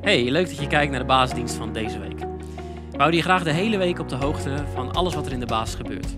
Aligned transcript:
Hey, 0.00 0.30
leuk 0.30 0.46
dat 0.46 0.58
je 0.58 0.66
kijkt 0.66 0.90
naar 0.90 1.00
de 1.00 1.06
basisdienst 1.06 1.54
van 1.54 1.72
deze 1.72 1.98
week. 1.98 2.18
We 2.90 2.98
houden 2.98 3.16
je 3.16 3.22
graag 3.22 3.42
de 3.42 3.52
hele 3.52 3.76
week 3.76 3.98
op 3.98 4.08
de 4.08 4.16
hoogte 4.16 4.64
van 4.74 4.92
alles 4.92 5.14
wat 5.14 5.26
er 5.26 5.32
in 5.32 5.40
de 5.40 5.46
basis 5.46 5.74
gebeurt. 5.74 6.16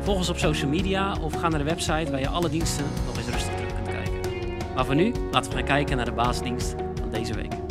Volg 0.00 0.16
ons 0.16 0.28
op 0.28 0.38
social 0.38 0.70
media 0.70 1.16
of 1.20 1.32
ga 1.32 1.48
naar 1.48 1.58
de 1.58 1.64
website 1.64 2.10
waar 2.10 2.20
je 2.20 2.28
alle 2.28 2.48
diensten 2.48 2.84
nog 3.06 3.16
eens 3.16 3.28
rustig 3.28 3.54
terug 3.54 3.74
kunt 3.74 3.88
kijken. 3.88 4.20
Maar 4.74 4.84
voor 4.84 4.94
nu, 4.94 5.12
laten 5.30 5.50
we 5.50 5.56
gaan 5.56 5.66
kijken 5.66 5.96
naar 5.96 6.06
de 6.06 6.12
basisdienst 6.12 6.74
van 7.00 7.10
deze 7.10 7.34
week. 7.34 7.61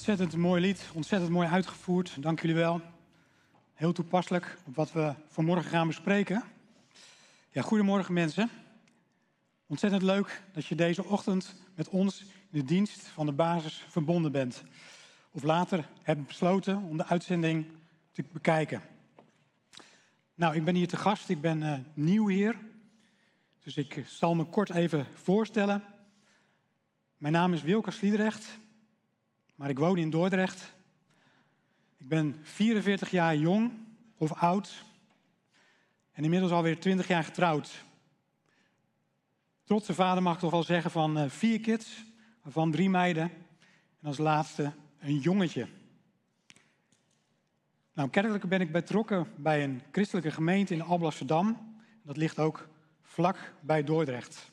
Ontzettend 0.00 0.36
mooi 0.36 0.60
lied, 0.60 0.90
ontzettend 0.92 1.32
mooi 1.32 1.48
uitgevoerd. 1.48 2.22
Dank 2.22 2.40
jullie 2.40 2.56
wel. 2.56 2.80
Heel 3.74 3.92
toepasselijk 3.92 4.58
op 4.66 4.76
wat 4.76 4.92
we 4.92 5.14
vanmorgen 5.28 5.70
gaan 5.70 5.86
bespreken. 5.86 6.42
Ja, 7.50 7.62
goedemorgen 7.62 8.14
mensen. 8.14 8.50
Ontzettend 9.66 10.02
leuk 10.02 10.42
dat 10.52 10.66
je 10.66 10.74
deze 10.74 11.04
ochtend 11.04 11.54
met 11.74 11.88
ons 11.88 12.20
in 12.20 12.58
de 12.58 12.64
dienst 12.64 13.00
van 13.00 13.26
de 13.26 13.32
basis 13.32 13.84
verbonden 13.88 14.32
bent. 14.32 14.62
Of 15.30 15.42
later 15.42 15.88
hebt 16.02 16.26
besloten 16.26 16.82
om 16.82 16.96
de 16.96 17.06
uitzending 17.06 17.66
te 18.12 18.24
bekijken. 18.32 18.82
Nou, 20.34 20.54
ik 20.54 20.64
ben 20.64 20.74
hier 20.74 20.88
te 20.88 20.96
gast, 20.96 21.28
ik 21.28 21.40
ben 21.40 21.62
eh, 21.62 21.78
nieuw 21.94 22.28
hier. 22.28 22.56
Dus 23.62 23.76
ik 23.76 24.04
zal 24.06 24.34
me 24.34 24.44
kort 24.44 24.70
even 24.70 25.06
voorstellen. 25.14 25.84
Mijn 27.16 27.32
naam 27.32 27.52
is 27.52 27.62
Wilke 27.62 27.90
Sliedrecht. 27.90 28.58
Maar 29.60 29.70
ik 29.70 29.78
woon 29.78 29.98
in 29.98 30.10
Dordrecht. 30.10 30.74
Ik 31.96 32.08
ben 32.08 32.38
44 32.42 33.10
jaar 33.10 33.36
jong 33.36 33.72
of 34.16 34.32
oud. 34.32 34.84
En 36.12 36.24
inmiddels 36.24 36.52
alweer 36.52 36.80
20 36.80 37.08
jaar 37.08 37.24
getrouwd. 37.24 37.84
Trotse 39.64 39.94
vader 39.94 40.22
mag 40.22 40.38
toch 40.38 40.50
wel 40.50 40.62
zeggen 40.62 40.90
van 40.90 41.18
eh, 41.18 41.30
vier 41.30 41.60
kids, 41.60 42.04
waarvan 42.42 42.70
drie 42.70 42.90
meiden. 42.90 43.22
En 44.00 44.06
als 44.06 44.18
laatste 44.18 44.72
een 44.98 45.18
jongetje. 45.18 45.68
Nou, 47.92 48.10
kerkelijk 48.10 48.48
ben 48.48 48.60
ik 48.60 48.72
betrokken 48.72 49.26
bij 49.36 49.64
een 49.64 49.82
christelijke 49.92 50.30
gemeente 50.30 50.74
in 50.74 50.82
Alblasserdam. 50.82 51.76
Dat 52.02 52.16
ligt 52.16 52.38
ook 52.38 52.68
vlak 53.02 53.52
bij 53.60 53.84
Dordrecht. 53.84 54.50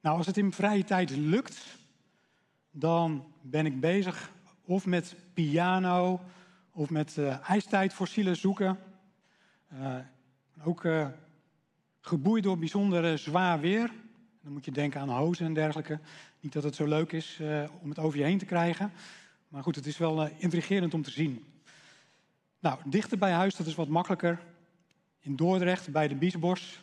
Nou, 0.00 0.16
als 0.16 0.26
het 0.26 0.36
in 0.36 0.52
vrije 0.52 0.84
tijd 0.84 1.10
lukt, 1.10 1.80
dan 2.72 3.24
ben 3.40 3.66
ik 3.66 3.80
bezig 3.80 4.32
of 4.64 4.86
met 4.86 5.16
piano 5.34 6.20
of 6.72 6.90
met 6.90 7.16
uh, 7.16 7.50
ijstijdfossielen 7.50 8.36
zoeken. 8.36 8.78
Uh, 9.72 9.96
ook 10.64 10.84
uh, 10.84 11.08
geboeid 12.00 12.42
door 12.42 12.58
bijzonder 12.58 13.18
zwaar 13.18 13.60
weer. 13.60 13.90
Dan 14.42 14.52
moet 14.52 14.64
je 14.64 14.72
denken 14.72 15.00
aan 15.00 15.08
hozen 15.08 15.46
en 15.46 15.54
dergelijke. 15.54 15.98
Niet 16.40 16.52
dat 16.52 16.62
het 16.62 16.74
zo 16.74 16.86
leuk 16.86 17.12
is 17.12 17.40
om 17.80 17.88
het 17.88 17.98
over 17.98 18.18
je 18.18 18.24
heen 18.24 18.38
te 18.38 18.44
krijgen. 18.44 18.92
Maar 19.48 19.62
goed, 19.62 19.76
het 19.76 19.86
is 19.86 19.98
wel 19.98 20.26
intrigerend 20.26 20.94
om 20.94 21.02
te 21.02 21.10
zien. 21.10 21.44
Nou, 22.58 22.78
dichter 22.84 23.18
bij 23.18 23.32
huis, 23.32 23.56
dat 23.56 23.66
is 23.66 23.74
wat 23.74 23.88
makkelijker. 23.88 24.40
in 25.20 25.36
Dordrecht 25.36 25.92
bij 25.92 26.08
de 26.08 26.14
Biesbos. 26.14 26.82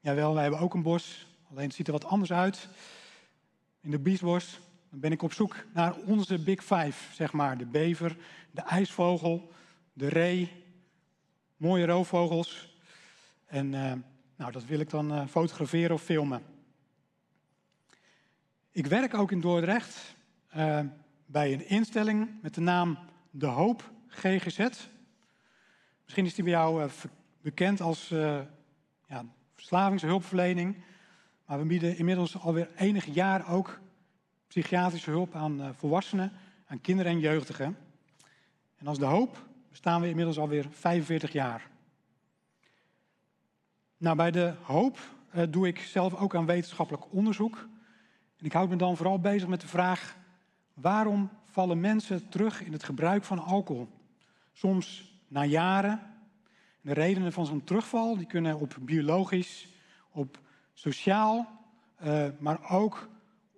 Jawel, 0.00 0.32
wij 0.34 0.42
hebben 0.42 0.60
ook 0.60 0.74
een 0.74 0.82
bos, 0.82 1.26
alleen 1.50 1.64
het 1.66 1.74
ziet 1.74 1.86
er 1.86 1.92
wat 1.92 2.04
anders 2.04 2.32
uit. 2.32 2.68
In 3.80 3.90
de 3.90 3.98
Biesbos 3.98 4.60
dan 4.94 5.02
ben 5.02 5.12
ik 5.12 5.22
op 5.22 5.32
zoek 5.32 5.56
naar 5.72 5.96
onze 5.96 6.38
Big 6.38 6.64
Five, 6.64 7.14
zeg 7.14 7.32
maar. 7.32 7.58
De 7.58 7.66
bever, 7.66 8.16
de 8.50 8.60
ijsvogel, 8.60 9.52
de 9.92 10.08
ree, 10.08 10.64
mooie 11.56 11.86
roofvogels. 11.86 12.76
En 13.46 13.74
eh, 13.74 13.92
nou, 14.36 14.52
dat 14.52 14.64
wil 14.64 14.80
ik 14.80 14.90
dan 14.90 15.12
eh, 15.12 15.26
fotograferen 15.26 15.94
of 15.94 16.02
filmen. 16.02 16.42
Ik 18.70 18.86
werk 18.86 19.14
ook 19.14 19.30
in 19.30 19.40
Dordrecht 19.40 20.16
eh, 20.48 20.80
bij 21.26 21.52
een 21.52 21.68
instelling 21.68 22.28
met 22.42 22.54
de 22.54 22.60
naam 22.60 22.98
De 23.30 23.46
Hoop 23.46 23.92
GGZ. 24.06 24.58
Misschien 26.02 26.26
is 26.26 26.34
die 26.34 26.44
bij 26.44 26.52
jou 26.52 26.90
bekend 27.40 27.80
als 27.80 28.08
ja, 29.06 29.24
verslavingshulpverlening. 29.54 30.76
Maar 31.46 31.58
we 31.58 31.64
bieden 31.64 31.98
inmiddels 31.98 32.38
alweer 32.38 32.68
enig 32.76 33.04
jaar 33.04 33.52
ook 33.52 33.82
psychiatrische 34.54 35.10
hulp 35.10 35.34
aan 35.34 35.60
eh, 35.60 35.68
volwassenen, 35.72 36.32
aan 36.66 36.80
kinderen 36.80 37.12
en 37.12 37.18
jeugdigen. 37.18 37.76
En 38.76 38.86
als 38.86 38.98
De 38.98 39.04
Hoop 39.04 39.46
bestaan 39.70 40.00
we 40.00 40.08
inmiddels 40.08 40.38
alweer 40.38 40.66
45 40.70 41.32
jaar. 41.32 41.70
Nou, 43.96 44.16
bij 44.16 44.30
De 44.30 44.54
Hoop 44.62 44.98
eh, 45.30 45.42
doe 45.50 45.66
ik 45.66 45.78
zelf 45.78 46.14
ook 46.14 46.34
aan 46.34 46.46
wetenschappelijk 46.46 47.12
onderzoek. 47.12 47.68
En 48.36 48.44
ik 48.44 48.52
houd 48.52 48.68
me 48.68 48.76
dan 48.76 48.96
vooral 48.96 49.20
bezig 49.20 49.48
met 49.48 49.60
de 49.60 49.66
vraag: 49.66 50.16
waarom 50.74 51.30
vallen 51.42 51.80
mensen 51.80 52.28
terug 52.28 52.62
in 52.62 52.72
het 52.72 52.84
gebruik 52.84 53.24
van 53.24 53.38
alcohol? 53.38 53.88
Soms 54.52 55.14
na 55.28 55.44
jaren. 55.44 56.00
De 56.80 56.92
redenen 56.92 57.32
van 57.32 57.46
zo'n 57.46 57.64
terugval 57.64 58.16
die 58.16 58.26
kunnen 58.26 58.58
op 58.58 58.76
biologisch, 58.80 59.68
op 60.10 60.38
sociaal, 60.72 61.60
eh, 61.96 62.26
maar 62.38 62.70
ook 62.70 63.12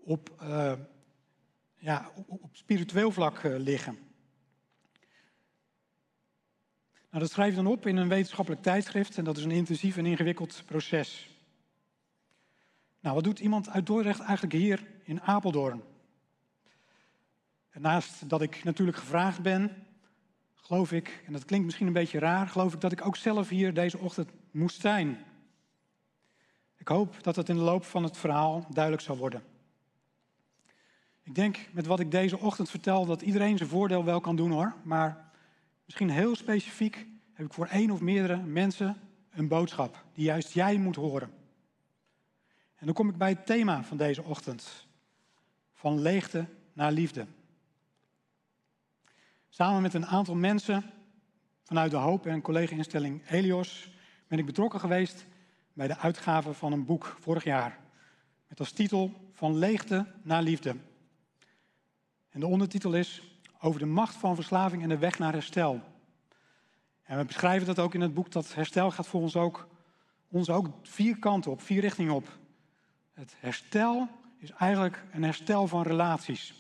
op, 0.07 0.31
eh, 0.41 0.73
ja, 1.77 2.11
op, 2.27 2.57
spiritueel 2.57 3.11
vlak 3.11 3.39
eh, 3.39 3.59
liggen. 3.59 3.99
Nou, 7.11 7.23
dat 7.23 7.31
schrijf 7.31 7.51
je 7.51 7.63
dan 7.63 7.73
op 7.73 7.87
in 7.87 7.97
een 7.97 8.09
wetenschappelijk 8.09 8.63
tijdschrift 8.63 9.19
en 9.19 9.25
dat 9.25 9.37
is 9.37 9.45
een 9.45 9.51
intensief 9.51 9.97
en 9.97 10.07
ingewikkeld 10.07 10.63
proces. 10.67 11.31
Nou, 13.01 13.15
wat 13.15 13.25
doet 13.25 13.39
iemand 13.39 13.69
uit 13.69 13.87
Dordrecht 13.87 14.21
eigenlijk 14.21 14.53
hier 14.53 14.87
in 15.03 15.21
Apeldoorn? 15.21 15.83
Naast 17.73 18.29
dat 18.29 18.43
ik 18.43 18.65
natuurlijk 18.65 18.97
gevraagd 18.97 19.43
ben, 19.43 19.87
geloof 20.55 20.93
ik, 20.93 21.23
en 21.27 21.33
dat 21.33 21.45
klinkt 21.45 21.65
misschien 21.65 21.87
een 21.87 21.93
beetje 21.93 22.19
raar, 22.19 22.49
geloof 22.49 22.75
ik 22.75 22.81
dat 22.81 22.93
ik 22.93 23.07
ook 23.07 23.17
zelf 23.17 23.49
hier 23.49 23.75
deze 23.75 23.99
ochtend 23.99 24.31
moest 24.51 24.81
zijn. 24.81 25.25
Ik 26.77 26.89
hoop 26.89 27.23
dat 27.23 27.37
het 27.37 27.49
in 27.49 27.57
de 27.57 27.63
loop 27.63 27.85
van 27.85 28.03
het 28.03 28.17
verhaal 28.17 28.67
duidelijk 28.71 29.03
zal 29.03 29.17
worden. 29.17 29.56
Ik 31.27 31.35
denk 31.35 31.59
met 31.73 31.87
wat 31.87 32.01
ik 32.01 32.11
deze 32.11 32.39
ochtend 32.39 32.71
vertel 32.71 33.07
dat 33.07 33.23
iedereen 33.23 33.57
zijn 33.57 33.69
voordeel 33.69 34.05
wel 34.05 34.21
kan 34.21 34.37
doen 34.37 34.51
hoor. 34.51 34.75
Maar 34.83 35.31
misschien 35.85 36.11
heel 36.11 36.37
specifiek 36.37 37.07
heb 37.33 37.47
ik 37.47 37.53
voor 37.53 37.67
één 37.67 37.91
of 37.91 38.01
meerdere 38.01 38.37
mensen 38.37 38.97
een 39.31 39.49
boodschap 39.49 40.05
die 40.13 40.25
juist 40.25 40.53
jij 40.53 40.77
moet 40.77 40.97
horen. 40.97 41.31
En 42.77 42.87
dan 42.87 42.95
kom 42.95 43.09
ik 43.09 43.17
bij 43.17 43.29
het 43.29 43.47
thema 43.47 43.83
van 43.83 43.97
deze 43.97 44.23
ochtend. 44.23 44.87
Van 45.75 46.01
leegte 46.01 46.47
naar 46.73 46.93
liefde. 46.93 47.27
Samen 49.49 49.83
met 49.83 49.95
een 49.95 50.07
aantal 50.07 50.35
mensen 50.35 50.85
vanuit 51.63 51.91
de 51.91 51.97
Hoop 51.97 52.27
en 52.27 52.41
collega-instelling 52.41 53.21
Helios 53.25 53.91
ben 54.29 54.39
ik 54.39 54.47
betrokken 54.47 54.81
geweest 54.81 55.27
bij 55.73 55.87
de 55.87 55.99
uitgave 55.99 56.53
van 56.53 56.73
een 56.73 56.85
boek 56.85 57.17
vorig 57.21 57.45
jaar. 57.45 57.79
Met 58.49 58.59
als 58.59 58.73
titel 58.73 59.31
Van 59.33 59.57
leegte 59.57 60.07
naar 60.23 60.43
liefde. 60.43 60.77
En 62.37 62.43
de 62.43 62.49
ondertitel 62.49 62.95
is 62.95 63.23
Over 63.61 63.81
de 63.81 63.87
macht 63.87 64.15
van 64.15 64.35
verslaving 64.35 64.83
en 64.83 64.89
de 64.89 64.99
weg 64.99 65.19
naar 65.19 65.33
herstel. 65.33 65.81
En 67.03 67.19
we 67.19 67.25
beschrijven 67.25 67.67
dat 67.67 67.79
ook 67.79 67.95
in 67.95 68.01
het 68.01 68.15
boek, 68.15 68.33
dat 68.33 68.55
herstel 68.55 68.91
gaat 68.91 69.07
voor 69.07 69.21
ons 69.21 69.37
ook, 69.37 69.69
ons 70.29 70.51
ook 70.51 70.67
vier 70.83 71.19
kanten 71.19 71.51
op, 71.51 71.63
vier 71.63 71.81
richtingen 71.81 72.15
op. 72.15 72.39
Het 73.13 73.35
herstel 73.39 74.09
is 74.39 74.51
eigenlijk 74.51 75.05
een 75.13 75.23
herstel 75.23 75.67
van 75.67 75.83
relaties. 75.83 76.55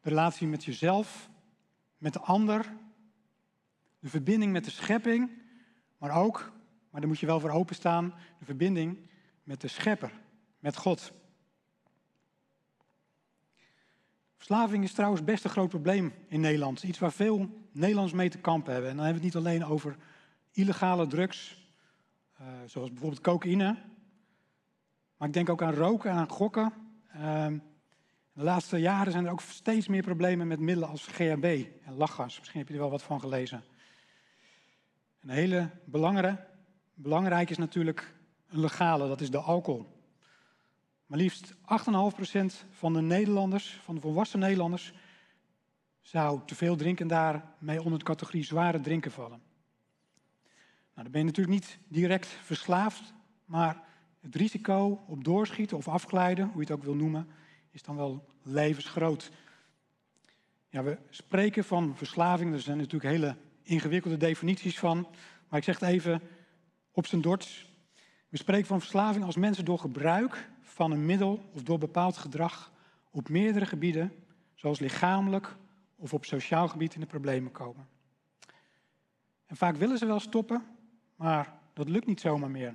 De 0.00 0.08
relatie 0.08 0.46
met 0.46 0.64
jezelf, 0.64 1.28
met 1.98 2.12
de 2.12 2.20
ander, 2.20 2.72
de 3.98 4.08
verbinding 4.08 4.52
met 4.52 4.64
de 4.64 4.70
schepping, 4.70 5.30
maar 5.98 6.22
ook, 6.22 6.52
maar 6.90 7.00
daar 7.00 7.10
moet 7.10 7.20
je 7.20 7.26
wel 7.26 7.40
voor 7.40 7.50
openstaan, 7.50 8.14
de 8.38 8.44
verbinding 8.44 9.10
met 9.42 9.60
de 9.60 9.68
schepper, 9.68 10.12
met 10.58 10.76
God. 10.76 11.12
Verslaving 14.36 14.84
is 14.84 14.92
trouwens 14.92 15.24
best 15.24 15.44
een 15.44 15.50
groot 15.50 15.68
probleem 15.68 16.12
in 16.28 16.40
Nederland. 16.40 16.82
Iets 16.82 16.98
waar 16.98 17.12
veel 17.12 17.48
Nederlands 17.72 18.12
mee 18.12 18.30
te 18.30 18.38
kampen 18.38 18.72
hebben. 18.72 18.90
En 18.90 18.96
dan 18.96 19.04
hebben 19.04 19.22
we 19.22 19.28
het 19.28 19.36
niet 19.36 19.46
alleen 19.46 19.64
over 19.64 19.96
illegale 20.52 21.06
drugs, 21.06 21.70
eh, 22.38 22.46
zoals 22.66 22.90
bijvoorbeeld 22.90 23.20
cocaïne. 23.20 23.76
Maar 25.16 25.28
ik 25.28 25.34
denk 25.34 25.48
ook 25.48 25.62
aan 25.62 25.74
roken 25.74 26.10
en 26.10 26.16
aan 26.16 26.28
gokken. 26.28 26.72
Ehm, 27.12 27.58
de 28.32 28.42
laatste 28.42 28.76
jaren 28.76 29.12
zijn 29.12 29.24
er 29.24 29.32
ook 29.32 29.40
steeds 29.40 29.88
meer 29.88 30.02
problemen 30.02 30.46
met 30.46 30.60
middelen 30.60 30.88
als 30.88 31.06
GHB 31.06 31.66
en 31.84 31.94
lachgas. 31.96 32.38
Misschien 32.38 32.60
heb 32.60 32.68
je 32.68 32.74
er 32.74 32.80
wel 32.80 32.90
wat 32.90 33.02
van 33.02 33.20
gelezen. 33.20 33.64
Een 35.20 35.28
hele 35.28 35.70
belangrijke, 35.84 36.46
belangrijk 36.94 37.50
is 37.50 37.58
natuurlijk 37.58 38.14
een 38.48 38.60
legale, 38.60 39.08
dat 39.08 39.20
is 39.20 39.30
de 39.30 39.38
alcohol. 39.38 39.95
Maar 41.06 41.18
liefst 41.18 41.54
8,5% 41.54 41.56
van 42.70 42.92
de 42.92 43.00
Nederlanders, 43.00 43.80
van 43.82 43.94
de 43.94 44.00
volwassen 44.00 44.38
Nederlanders, 44.38 44.92
zou 46.00 46.40
te 46.46 46.54
veel 46.54 46.76
drinken 46.76 47.02
en 47.02 47.08
daarmee 47.08 47.82
onder 47.82 47.98
de 47.98 48.04
categorie 48.04 48.44
zware 48.44 48.80
drinken 48.80 49.12
vallen. 49.12 49.40
Nou, 50.94 51.02
dan 51.02 51.10
ben 51.10 51.20
je 51.20 51.26
natuurlijk 51.26 51.56
niet 51.56 51.78
direct 51.88 52.26
verslaafd, 52.26 53.14
maar 53.44 53.82
het 54.20 54.34
risico 54.34 55.04
op 55.06 55.24
doorschieten 55.24 55.76
of 55.76 55.88
afglijden, 55.88 56.44
hoe 56.44 56.54
je 56.54 56.60
het 56.60 56.70
ook 56.70 56.84
wil 56.84 56.94
noemen, 56.94 57.28
is 57.70 57.82
dan 57.82 57.96
wel 57.96 58.26
levensgroot. 58.42 59.30
Ja, 60.68 60.82
we 60.82 60.98
spreken 61.10 61.64
van 61.64 61.96
verslaving, 61.96 62.52
er 62.52 62.60
zijn 62.60 62.76
natuurlijk 62.76 63.12
hele 63.12 63.36
ingewikkelde 63.62 64.16
definities 64.16 64.78
van, 64.78 65.06
maar 65.48 65.58
ik 65.58 65.64
zeg 65.64 65.78
het 65.78 65.88
even 65.88 66.22
op 66.92 67.06
zijn 67.06 67.20
dorts. 67.20 67.70
We 68.28 68.36
spreken 68.36 68.66
van 68.66 68.80
verslaving 68.80 69.24
als 69.24 69.36
mensen 69.36 69.64
door 69.64 69.78
gebruik 69.78 70.50
van 70.76 70.90
een 70.90 71.06
middel 71.06 71.50
of 71.52 71.62
door 71.62 71.78
bepaald 71.78 72.16
gedrag 72.16 72.72
op 73.10 73.28
meerdere 73.28 73.66
gebieden, 73.66 74.12
zoals 74.54 74.78
lichamelijk 74.78 75.56
of 75.96 76.14
op 76.14 76.24
sociaal 76.24 76.68
gebied, 76.68 76.94
in 76.94 77.00
de 77.00 77.06
problemen 77.06 77.52
komen. 77.52 77.88
En 79.46 79.56
vaak 79.56 79.76
willen 79.76 79.98
ze 79.98 80.06
wel 80.06 80.20
stoppen, 80.20 80.66
maar 81.14 81.58
dat 81.72 81.88
lukt 81.88 82.06
niet 82.06 82.20
zomaar 82.20 82.50
meer. 82.50 82.74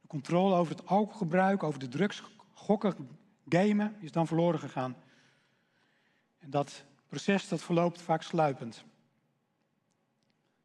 De 0.00 0.06
controle 0.06 0.54
over 0.54 0.76
het 0.76 0.86
alcoholgebruik, 0.86 1.62
over 1.62 1.80
de 1.80 1.88
drugs, 1.88 2.22
gokken, 2.52 3.08
gamen 3.48 3.96
is 4.00 4.12
dan 4.12 4.26
verloren 4.26 4.60
gegaan. 4.60 4.96
En 6.38 6.50
dat 6.50 6.84
proces 7.08 7.48
dat 7.48 7.62
verloopt 7.62 8.02
vaak 8.02 8.22
sluipend. 8.22 8.84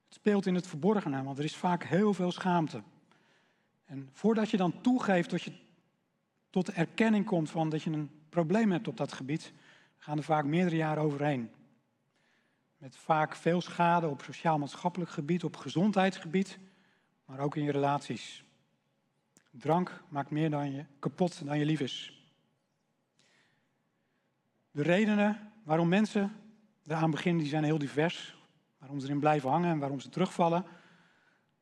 Het 0.05 0.13
speelt 0.13 0.45
in 0.45 0.55
het 0.55 0.67
verborgene, 0.67 1.23
want 1.23 1.37
er 1.37 1.43
is 1.43 1.55
vaak 1.55 1.83
heel 1.83 2.13
veel 2.13 2.31
schaamte. 2.31 2.81
En 3.85 4.09
voordat 4.11 4.49
je 4.49 4.57
dan 4.57 4.81
toegeeft 4.81 5.29
dat 5.29 5.41
je 5.41 5.65
tot 6.49 6.65
de 6.65 6.71
erkenning 6.71 7.25
komt 7.25 7.49
van 7.49 7.69
dat 7.69 7.83
je 7.83 7.91
een 7.91 8.09
probleem 8.29 8.71
hebt 8.71 8.87
op 8.87 8.97
dat 8.97 9.13
gebied, 9.13 9.53
gaan 9.97 10.17
er 10.17 10.23
vaak 10.23 10.45
meerdere 10.45 10.75
jaren 10.75 11.03
overheen. 11.03 11.51
Met 12.77 12.97
vaak 12.97 13.35
veel 13.35 13.61
schade 13.61 14.07
op 14.07 14.21
sociaal-maatschappelijk 14.21 15.11
gebied, 15.11 15.43
op 15.43 15.55
gezondheidsgebied, 15.55 16.59
maar 17.25 17.39
ook 17.39 17.55
in 17.55 17.63
je 17.63 17.71
relaties. 17.71 18.43
Drank 19.51 20.03
maakt 20.09 20.29
meer 20.29 20.49
dan 20.49 20.71
je 20.71 20.85
kapot 20.99 21.45
dan 21.45 21.59
je 21.59 21.65
lief 21.65 21.79
is. 21.79 22.23
De 24.71 24.83
redenen 24.83 25.51
waarom 25.63 25.87
mensen 25.87 26.35
eraan 26.85 27.11
beginnen, 27.11 27.41
die 27.41 27.51
zijn 27.51 27.63
heel 27.63 27.77
divers. 27.77 28.35
Waarom 28.77 28.99
ze 28.99 29.05
erin 29.05 29.19
blijven 29.19 29.49
hangen 29.49 29.71
en 29.71 29.79
waarom 29.79 29.99
ze 29.99 30.09
terugvallen. 30.09 30.65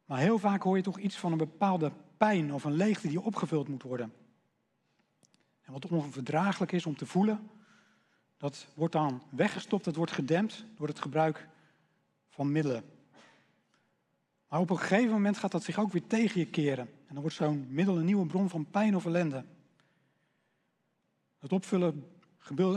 Maar 0.05 0.19
heel 0.19 0.39
vaak 0.39 0.61
hoor 0.61 0.77
je 0.77 0.83
toch 0.83 0.99
iets 0.99 1.15
van 1.15 1.31
een 1.31 1.37
bepaalde 1.37 1.91
pijn 2.17 2.53
of 2.53 2.63
een 2.63 2.75
leegte 2.75 3.07
die 3.07 3.21
opgevuld 3.21 3.67
moet 3.67 3.83
worden. 3.83 4.13
En 5.65 5.73
wat 5.73 5.87
onverdraaglijk 5.87 6.71
is 6.71 6.85
om 6.85 6.95
te 6.95 7.05
voelen, 7.05 7.49
dat 8.37 8.67
wordt 8.73 8.93
dan 8.93 9.21
weggestopt, 9.29 9.85
dat 9.85 9.95
wordt 9.95 10.11
gedempt 10.11 10.65
door 10.77 10.87
het 10.87 10.99
gebruik 10.99 11.47
van 12.29 12.51
middelen. 12.51 12.83
Maar 14.47 14.59
op 14.59 14.69
een 14.69 14.79
gegeven 14.79 15.11
moment 15.11 15.37
gaat 15.37 15.51
dat 15.51 15.63
zich 15.63 15.79
ook 15.79 15.91
weer 15.91 16.07
tegen 16.07 16.39
je 16.39 16.47
keren. 16.47 16.87
En 16.87 17.13
dan 17.13 17.21
wordt 17.21 17.35
zo'n 17.35 17.67
middel 17.69 17.97
een 17.97 18.05
nieuwe 18.05 18.25
bron 18.25 18.49
van 18.49 18.69
pijn 18.69 18.95
of 18.95 19.05
ellende. 19.05 19.45
Het 21.39 21.51
opvullen 21.51 22.11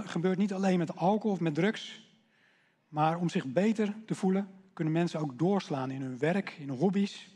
gebeurt 0.05 0.39
niet 0.39 0.53
alleen 0.53 0.79
met 0.79 0.97
alcohol 0.97 1.33
of 1.33 1.41
met 1.41 1.55
drugs, 1.55 2.09
maar 2.89 3.19
om 3.19 3.29
zich 3.29 3.47
beter 3.47 3.95
te 4.07 4.15
voelen 4.15 4.59
kunnen 4.79 4.97
mensen 4.97 5.21
ook 5.21 5.39
doorslaan 5.39 5.91
in 5.91 6.03
hun 6.03 6.19
werk, 6.19 6.51
in 6.51 6.69
hobby's, 6.69 7.29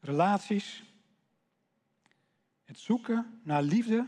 relaties. 0.00 0.84
Het 2.64 2.78
zoeken 2.78 3.40
naar 3.42 3.62
liefde, 3.62 4.06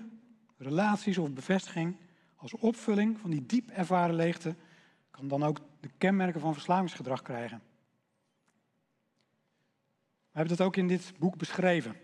relaties 0.57 1.19
of 1.19 1.31
bevestiging 1.31 1.97
als 2.37 2.55
opvulling 2.55 3.19
van 3.19 3.31
die 3.31 3.47
diep 3.47 3.71
ervaren 3.71 4.15
leegte 4.15 4.55
kan 5.11 5.29
dan 5.29 5.43
ook 5.43 5.59
de 5.81 5.91
kenmerken 5.99 6.41
van 6.41 6.53
verslavingsgedrag 6.53 7.23
krijgen. 7.23 7.63
We 10.31 10.43
hebben 10.43 10.57
dat 10.57 10.67
ook 10.67 10.77
in 10.77 10.89
dit 10.89 11.13
boek 11.19 11.37
beschreven. 11.37 11.97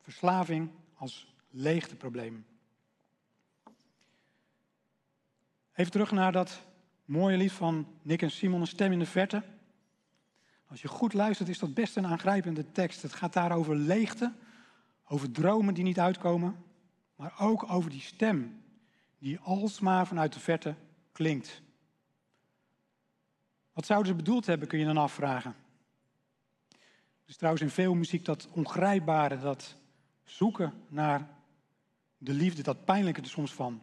Verslaving 0.00 0.70
als 0.94 1.34
leegteprobleem. 1.50 2.46
Even 5.72 5.92
terug 5.92 6.10
naar 6.10 6.32
dat 6.32 6.66
mooie 7.04 7.36
lied 7.36 7.52
van 7.52 7.86
Nick 8.02 8.22
en 8.22 8.30
Simon, 8.30 8.60
Een 8.60 8.66
stem 8.66 8.92
in 8.92 8.98
de 8.98 9.06
verte. 9.06 9.42
Als 10.66 10.82
je 10.82 10.88
goed 10.88 11.12
luistert, 11.12 11.48
is 11.48 11.58
dat 11.58 11.74
best 11.74 11.96
een 11.96 12.06
aangrijpende 12.06 12.72
tekst. 12.72 13.02
Het 13.02 13.12
gaat 13.12 13.32
daar 13.32 13.52
over 13.52 13.76
leegte, 13.76 14.32
over 15.08 15.30
dromen 15.30 15.74
die 15.74 15.84
niet 15.84 16.00
uitkomen, 16.00 16.64
maar 17.16 17.34
ook 17.38 17.70
over 17.70 17.90
die 17.90 18.00
stem 18.00 18.62
die 19.18 19.38
alsmaar 19.38 20.06
vanuit 20.06 20.32
de 20.32 20.40
verte 20.40 20.74
klinkt. 21.12 21.62
Wat 23.72 23.86
zouden 23.86 24.10
ze 24.10 24.16
bedoeld 24.16 24.46
hebben, 24.46 24.68
kun 24.68 24.78
je 24.78 24.84
dan 24.84 24.96
afvragen. 24.96 25.54
Er 27.24 27.30
is 27.30 27.36
trouwens 27.36 27.64
in 27.64 27.70
veel 27.70 27.94
muziek 27.94 28.24
dat 28.24 28.48
ongrijpbare, 28.50 29.38
dat 29.38 29.76
zoeken 30.24 30.72
naar 30.88 31.28
de 32.18 32.32
liefde, 32.32 32.62
dat 32.62 32.84
pijnlijke 32.84 33.20
er 33.20 33.26
soms 33.26 33.52
van. 33.52 33.82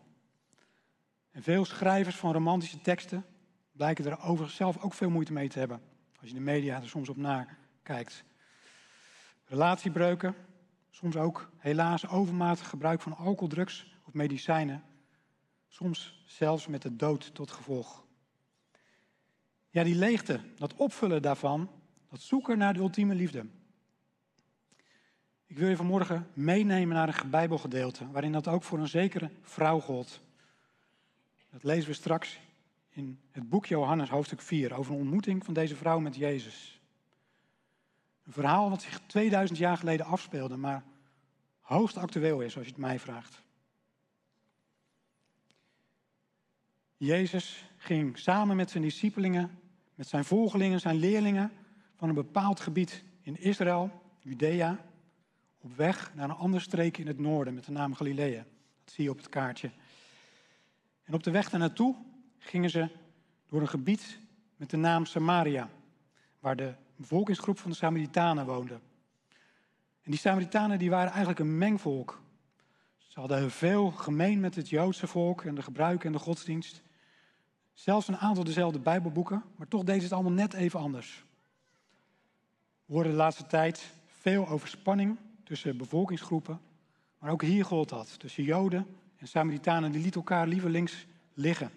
En 1.32 1.44
veel 1.44 1.66
schrijvers 1.66 2.16
van 2.16 2.34
romantische 2.34 2.82
teksten 2.82 3.26
blijken 3.72 4.06
er 4.06 4.22
overigens 4.22 4.56
zelf 4.56 4.78
ook 4.84 4.94
veel 4.94 5.10
moeite 5.10 5.34
mee 5.34 5.50
te 5.50 5.60
hebben. 5.60 5.82
Als 6.20 6.30
je 6.30 6.36
de 6.36 6.42
media 6.42 6.82
er 6.82 6.90
soms 6.90 7.10
op 7.10 7.18
nakijkt. 7.18 8.24
Relatiebreuken, 9.46 10.36
soms 10.92 11.16
ook 11.16 11.52
helaas 11.58 12.08
overmatig 12.08 12.70
gebruik 12.70 13.02
van 13.02 13.18
alcohol, 13.18 13.48
drugs 13.48 13.96
of 14.06 14.14
medicijnen. 14.14 14.84
Soms 15.68 16.24
zelfs 16.26 16.68
met 16.68 16.82
de 16.82 16.96
dood 16.96 17.36
tot 17.36 17.52
gevolg. 17.52 18.06
Ja, 19.70 19.84
die 19.84 19.96
leegte, 19.96 20.40
dat 20.56 20.76
opvullen 20.76 21.22
daarvan, 21.22 21.70
dat 22.10 22.22
zoeken 22.22 22.58
naar 22.58 22.74
de 22.74 22.80
ultieme 22.80 23.16
liefde. 23.16 23.46
Ik 25.46 25.58
wil 25.58 25.70
je 25.70 25.76
vanmorgen 25.76 26.28
meenemen 26.34 26.96
naar 26.96 27.22
een 27.24 27.30
Bijbelgedeelte 27.30 28.12
waarin 28.12 28.32
dat 28.32 28.48
ook 28.48 28.64
voor 28.64 28.80
een 28.80 28.88
zekere 28.88 29.32
vrouw 29.42 29.80
gold. 29.80 30.22
Dat 31.50 31.64
lezen 31.64 31.90
we 31.90 31.96
straks 31.96 32.40
in 32.90 33.20
het 33.32 33.50
boek 33.50 33.66
Johannes 33.66 34.10
hoofdstuk 34.10 34.42
4 34.42 34.74
over 34.74 34.94
een 34.94 35.00
ontmoeting 35.00 35.46
van 35.46 35.54
deze 35.54 35.76
vrouw 35.76 36.00
met 36.00 36.16
Jezus. 36.16 36.81
Een 38.32 38.38
verhaal 38.42 38.70
wat 38.70 38.82
zich 38.82 39.02
2000 39.06 39.60
jaar 39.60 39.78
geleden 39.78 40.06
afspeelde, 40.06 40.58
maar 40.58 40.84
hoogst 41.62 41.98
actueel 41.98 42.42
is 42.42 42.56
als 42.56 42.66
je 42.66 42.72
het 42.72 42.80
mij 42.80 43.00
vraagt. 43.00 43.42
Jezus 46.98 47.66
ging 47.78 48.18
samen 48.18 48.56
met 48.56 48.70
zijn 48.70 48.84
discipelingen, 48.84 49.60
met 49.96 50.08
zijn 50.08 50.26
volgelingen, 50.26 50.80
zijn 50.80 50.96
leerlingen 50.96 51.52
van 51.96 52.10
een 52.10 52.16
bepaald 52.16 52.60
gebied 52.60 53.04
in 53.22 53.40
Israël, 53.40 54.02
Judea, 54.20 54.86
op 55.62 55.76
weg 55.76 56.12
naar 56.16 56.30
een 56.30 56.36
andere 56.36 56.64
streek 56.64 56.98
in 56.98 57.08
het 57.08 57.20
noorden 57.20 57.54
met 57.54 57.66
de 57.66 57.72
naam 57.72 57.96
Galilea. 57.96 58.46
Dat 58.84 58.94
zie 58.94 59.04
je 59.04 59.10
op 59.10 59.18
het 59.18 59.30
kaartje. 59.30 59.72
En 61.04 61.14
op 61.14 61.24
de 61.24 61.32
weg 61.32 61.50
daar 61.50 61.60
naartoe 61.60 61.96
gingen 62.38 62.70
ze 62.70 62.90
door 63.48 63.62
een 63.62 63.68
gebied 63.68 64.20
met 64.56 64.70
de 64.70 64.78
naam 64.78 65.06
Samaria, 65.06 65.70
waar 66.40 66.56
de 66.56 66.74
bevolkingsgroep 67.02 67.60
van 67.60 67.72
de 67.72 67.78
Samaritanen 67.78 68.46
woonde. 68.46 68.80
En 70.02 70.12
die 70.12 70.20
Samaritanen 70.20 70.80
die 70.80 70.90
waren 70.90 71.10
eigenlijk 71.10 71.40
een 71.40 71.58
mengvolk. 71.58 72.22
Ze 72.98 73.20
hadden 73.20 73.52
veel 73.52 73.92
gemeen 73.92 74.40
met 74.40 74.56
het 74.56 74.70
Joodse 74.70 75.08
volk 75.08 75.44
en 75.44 75.56
de 75.56 75.62
gebruiken 75.62 76.06
en 76.06 76.12
de 76.12 76.20
godsdienst. 76.20 76.82
Zelfs 77.74 78.08
een 78.08 78.18
aantal 78.18 78.44
dezelfde 78.44 78.80
Bijbelboeken, 78.80 79.44
maar 79.56 79.68
toch 79.68 79.84
deden 79.84 80.02
ze 80.02 80.04
het 80.04 80.14
allemaal 80.14 80.32
net 80.32 80.54
even 80.54 80.80
anders. 80.80 81.26
We 82.86 82.94
hoorden 82.94 83.12
de 83.12 83.18
laatste 83.18 83.48
tijd 83.48 83.94
veel 84.06 84.48
over 84.48 84.68
spanning 84.68 85.18
tussen 85.44 85.78
bevolkingsgroepen, 85.78 86.60
maar 87.20 87.32
ook 87.32 87.42
hier 87.42 87.66
gold 87.66 87.90
dat. 87.90 88.20
Tussen 88.20 88.44
Joden 88.44 88.86
en 89.18 89.28
Samaritanen, 89.28 89.92
die 89.92 90.02
lieten 90.02 90.20
elkaar 90.20 90.48
liever 90.48 90.70
links 90.70 91.06
liggen. 91.34 91.72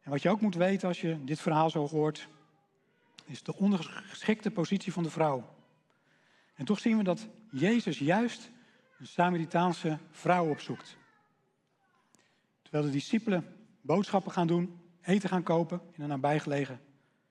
En 0.00 0.10
wat 0.10 0.22
je 0.22 0.30
ook 0.30 0.40
moet 0.40 0.54
weten 0.54 0.88
als 0.88 1.00
je 1.00 1.24
dit 1.24 1.40
verhaal 1.40 1.70
zo 1.70 1.88
hoort, 1.88 2.28
is 3.24 3.42
de 3.42 3.56
ondergeschikte 3.56 4.50
positie 4.50 4.92
van 4.92 5.02
de 5.02 5.10
vrouw. 5.10 5.54
En 6.54 6.64
toch 6.64 6.78
zien 6.78 6.96
we 6.96 7.04
dat 7.04 7.28
Jezus 7.50 7.98
juist 7.98 8.50
een 8.98 9.06
Samaritaanse 9.06 9.98
vrouw 10.10 10.50
opzoekt. 10.50 10.96
Terwijl 12.62 12.84
de 12.84 12.90
discipelen 12.90 13.56
boodschappen 13.80 14.32
gaan 14.32 14.46
doen, 14.46 14.80
eten 15.02 15.28
gaan 15.28 15.42
kopen 15.42 15.80
in 15.92 16.02
een 16.02 16.08
nabijgelegen 16.08 16.80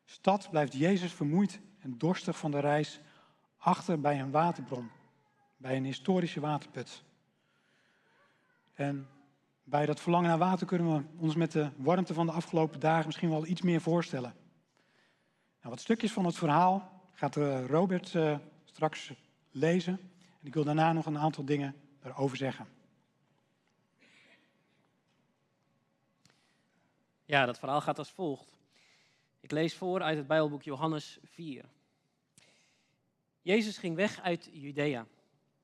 stad, 0.05 0.49
blijft 0.49 0.73
Jezus 0.73 1.11
vermoeid 1.11 1.59
en 1.79 1.97
dorstig 1.97 2.37
van 2.37 2.51
de 2.51 2.59
reis 2.59 2.99
achter 3.57 3.99
bij 3.99 4.19
een 4.19 4.31
waterbron, 4.31 4.89
bij 5.57 5.75
een 5.75 5.85
historische 5.85 6.39
waterput. 6.39 7.03
En 8.73 9.07
bij 9.63 9.85
dat 9.85 9.99
verlangen 9.99 10.29
naar 10.29 10.37
water 10.37 10.67
kunnen 10.67 10.95
we 10.95 11.03
ons 11.17 11.35
met 11.35 11.51
de 11.51 11.69
warmte 11.77 12.13
van 12.13 12.25
de 12.25 12.31
afgelopen 12.31 12.79
dagen 12.79 13.05
misschien 13.05 13.29
wel 13.29 13.45
iets 13.45 13.61
meer 13.61 13.81
voorstellen. 13.81 14.33
Nou, 15.63 15.75
wat 15.75 15.83
stukjes 15.83 16.11
van 16.11 16.25
het 16.25 16.35
verhaal 16.35 17.01
gaat 17.11 17.37
eh, 17.37 17.65
Robert 17.65 18.13
uh, 18.13 18.37
straks 18.65 19.13
lezen. 19.51 19.99
En 20.39 20.47
ik 20.47 20.53
wil 20.53 20.63
daarna 20.63 20.93
nog 20.93 21.05
een 21.05 21.17
aantal 21.17 21.45
dingen 21.45 21.75
erover 22.01 22.37
zeggen. 22.37 22.67
Ja, 27.25 27.45
dat 27.45 27.59
verhaal 27.59 27.81
gaat 27.81 27.97
als 27.97 28.11
volgt. 28.11 28.55
Ik 29.39 29.51
lees 29.51 29.75
voor 29.75 30.01
uit 30.01 30.17
het 30.17 30.27
Bijbelboek 30.27 30.63
Johannes 30.63 31.19
4. 31.23 31.65
Jezus 33.41 33.77
ging 33.77 33.95
weg 33.95 34.21
uit 34.21 34.49
Judea, 34.51 35.05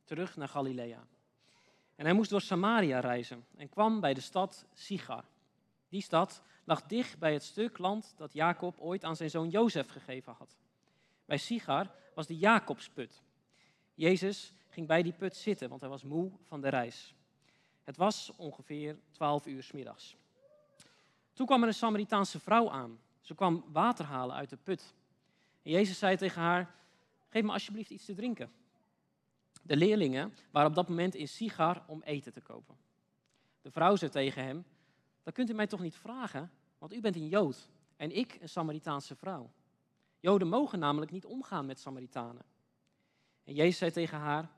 terug 0.03 0.35
naar 0.35 0.49
Galilea. 0.49 1.07
En 1.95 2.05
hij 2.05 2.13
moest 2.13 2.29
door 2.29 2.41
Samaria 2.41 2.99
reizen 2.99 3.45
en 3.55 3.69
kwam 3.69 3.99
bij 3.99 4.13
de 4.13 4.21
stad 4.21 4.65
Sigar. 4.73 5.23
Die 5.89 6.01
stad 6.01 6.41
lag 6.69 6.83
dicht 6.83 7.19
bij 7.19 7.33
het 7.33 7.43
stuk 7.43 7.77
land 7.77 8.13
dat 8.17 8.33
Jacob 8.33 8.79
ooit 8.79 9.03
aan 9.03 9.15
zijn 9.15 9.29
zoon 9.29 9.49
Jozef 9.49 9.89
gegeven 9.89 10.33
had. 10.33 10.57
Bij 11.25 11.38
Sigar 11.38 11.91
was 12.13 12.27
de 12.27 12.38
Jacobsput. 12.38 13.23
Jezus 13.93 14.53
ging 14.67 14.88
bij 14.88 15.03
die 15.03 15.13
put 15.13 15.35
zitten, 15.35 15.69
want 15.69 15.81
hij 15.81 15.89
was 15.89 16.03
moe 16.03 16.31
van 16.43 16.61
de 16.61 16.69
reis. 16.69 17.15
Het 17.83 17.97
was 17.97 18.31
ongeveer 18.35 18.99
twaalf 19.11 19.45
uur 19.45 19.63
s 19.63 19.71
middags. 19.71 20.17
Toen 21.33 21.45
kwam 21.45 21.61
er 21.61 21.67
een 21.67 21.73
Samaritaanse 21.73 22.39
vrouw 22.39 22.69
aan. 22.71 22.99
Ze 23.21 23.35
kwam 23.35 23.63
water 23.71 24.05
halen 24.05 24.35
uit 24.35 24.49
de 24.49 24.57
put. 24.57 24.93
En 25.61 25.71
Jezus 25.71 25.97
zei 25.97 26.17
tegen 26.17 26.41
haar: 26.41 26.75
Geef 27.29 27.43
me 27.43 27.51
alsjeblieft 27.51 27.89
iets 27.89 28.05
te 28.05 28.13
drinken. 28.13 28.51
De 29.61 29.75
leerlingen 29.75 30.33
waren 30.51 30.69
op 30.69 30.75
dat 30.75 30.89
moment 30.89 31.15
in 31.15 31.27
Sigar 31.27 31.83
om 31.88 32.01
eten 32.01 32.33
te 32.33 32.41
kopen. 32.41 32.77
De 33.61 33.71
vrouw 33.71 33.95
zei 33.95 34.11
tegen 34.11 34.43
hem: 34.43 34.65
Dat 35.23 35.33
kunt 35.33 35.49
u 35.49 35.53
mij 35.53 35.67
toch 35.67 35.79
niet 35.79 35.95
vragen, 35.95 36.51
want 36.79 36.93
u 36.93 37.01
bent 37.01 37.15
een 37.15 37.27
Jood 37.27 37.69
en 37.95 38.15
ik 38.15 38.38
een 38.41 38.50
Samaritaanse 38.50 39.15
vrouw. 39.15 39.51
Joden 40.19 40.48
mogen 40.48 40.79
namelijk 40.79 41.12
niet 41.12 41.25
omgaan 41.25 41.65
met 41.65 41.79
Samaritanen. 41.79 42.45
En 43.43 43.53
Jezus 43.53 43.77
zei 43.77 43.91
tegen 43.91 44.17
haar: 44.17 44.51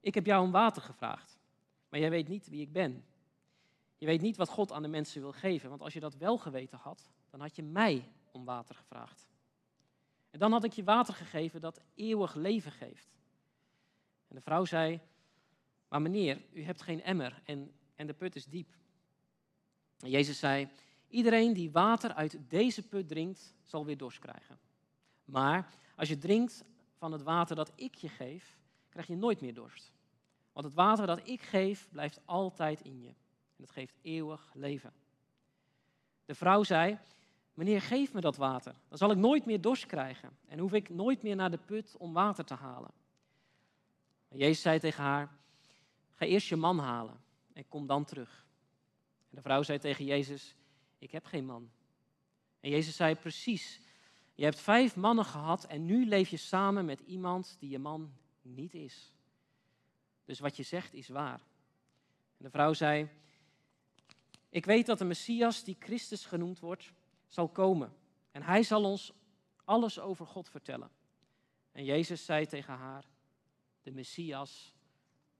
Ik 0.00 0.14
heb 0.14 0.26
jou 0.26 0.44
om 0.44 0.50
water 0.50 0.82
gevraagd, 0.82 1.38
maar 1.88 2.00
jij 2.00 2.10
weet 2.10 2.28
niet 2.28 2.48
wie 2.48 2.60
ik 2.60 2.72
ben. 2.72 3.04
Je 3.96 4.06
weet 4.06 4.20
niet 4.20 4.36
wat 4.36 4.48
God 4.48 4.72
aan 4.72 4.82
de 4.82 4.88
mensen 4.88 5.20
wil 5.20 5.32
geven, 5.32 5.68
want 5.68 5.82
als 5.82 5.92
je 5.92 6.00
dat 6.00 6.16
wel 6.16 6.38
geweten 6.38 6.78
had, 6.78 7.10
dan 7.30 7.40
had 7.40 7.56
je 7.56 7.62
mij 7.62 8.12
om 8.32 8.44
water 8.44 8.74
gevraagd. 8.74 9.28
En 10.30 10.38
dan 10.38 10.52
had 10.52 10.64
ik 10.64 10.72
je 10.72 10.84
water 10.84 11.14
gegeven 11.14 11.60
dat 11.60 11.80
eeuwig 11.94 12.34
leven 12.34 12.72
geeft. 12.72 13.08
En 14.28 14.36
de 14.36 14.40
vrouw 14.40 14.64
zei, 14.64 15.00
maar 15.88 16.02
meneer, 16.02 16.42
u 16.52 16.62
hebt 16.62 16.82
geen 16.82 17.02
emmer 17.02 17.42
en, 17.44 17.72
en 17.94 18.06
de 18.06 18.14
put 18.14 18.36
is 18.36 18.44
diep. 18.44 18.74
En 19.98 20.10
Jezus 20.10 20.38
zei, 20.38 20.68
iedereen 21.14 21.52
die 21.52 21.70
water 21.70 22.14
uit 22.14 22.38
deze 22.48 22.88
put 22.88 23.08
drinkt, 23.08 23.54
zal 23.62 23.84
weer 23.84 23.96
dorst 23.96 24.18
krijgen. 24.18 24.58
Maar 25.24 25.72
als 25.96 26.08
je 26.08 26.18
drinkt 26.18 26.64
van 26.96 27.12
het 27.12 27.22
water 27.22 27.56
dat 27.56 27.72
ik 27.74 27.94
je 27.94 28.08
geef, 28.08 28.58
krijg 28.88 29.06
je 29.06 29.16
nooit 29.16 29.40
meer 29.40 29.54
dorst. 29.54 29.92
Want 30.52 30.66
het 30.66 30.74
water 30.74 31.06
dat 31.06 31.28
ik 31.28 31.42
geef, 31.42 31.88
blijft 31.90 32.20
altijd 32.24 32.80
in 32.80 33.00
je. 33.00 33.08
En 33.56 33.62
het 33.62 33.70
geeft 33.70 33.94
eeuwig 34.02 34.50
leven. 34.54 34.92
De 36.24 36.34
vrouw 36.34 36.62
zei, 36.62 36.98
meneer, 37.54 37.80
geef 37.80 38.12
me 38.12 38.20
dat 38.20 38.36
water. 38.36 38.74
Dan 38.88 38.98
zal 38.98 39.10
ik 39.10 39.16
nooit 39.16 39.44
meer 39.46 39.60
dorst 39.60 39.86
krijgen. 39.86 40.36
En 40.46 40.58
hoef 40.58 40.72
ik 40.72 40.88
nooit 40.88 41.22
meer 41.22 41.36
naar 41.36 41.50
de 41.50 41.58
put 41.58 41.96
om 41.98 42.12
water 42.12 42.44
te 42.44 42.54
halen. 42.54 42.90
En 44.28 44.38
Jezus 44.38 44.62
zei 44.62 44.78
tegen 44.78 45.02
haar, 45.02 45.30
ga 46.14 46.26
eerst 46.26 46.48
je 46.48 46.56
man 46.56 46.78
halen 46.78 47.20
en 47.52 47.68
kom 47.68 47.86
dan 47.86 48.04
terug. 48.04 48.46
En 49.30 49.36
de 49.36 49.42
vrouw 49.42 49.62
zei 49.62 49.78
tegen 49.78 50.04
Jezus, 50.04 50.54
ik 51.04 51.10
heb 51.10 51.24
geen 51.24 51.44
man. 51.44 51.70
En 52.60 52.70
Jezus 52.70 52.96
zei, 52.96 53.14
precies. 53.14 53.80
Je 54.34 54.44
hebt 54.44 54.60
vijf 54.60 54.96
mannen 54.96 55.24
gehad 55.24 55.64
en 55.64 55.84
nu 55.84 56.06
leef 56.06 56.28
je 56.28 56.36
samen 56.36 56.84
met 56.84 57.00
iemand 57.00 57.56
die 57.58 57.70
je 57.70 57.78
man 57.78 58.12
niet 58.42 58.74
is. 58.74 59.12
Dus 60.24 60.38
wat 60.38 60.56
je 60.56 60.62
zegt 60.62 60.94
is 60.94 61.08
waar. 61.08 61.40
En 62.36 62.44
de 62.44 62.50
vrouw 62.50 62.72
zei, 62.72 63.08
ik 64.48 64.64
weet 64.64 64.86
dat 64.86 64.98
de 64.98 65.04
Messias, 65.04 65.64
die 65.64 65.76
Christus 65.78 66.24
genoemd 66.24 66.60
wordt, 66.60 66.92
zal 67.28 67.48
komen. 67.48 67.96
En 68.30 68.42
hij 68.42 68.62
zal 68.62 68.84
ons 68.84 69.12
alles 69.64 70.00
over 70.00 70.26
God 70.26 70.48
vertellen. 70.48 70.90
En 71.72 71.84
Jezus 71.84 72.24
zei 72.24 72.46
tegen 72.46 72.74
haar, 72.74 73.04
de 73.82 73.90
Messias 73.90 74.74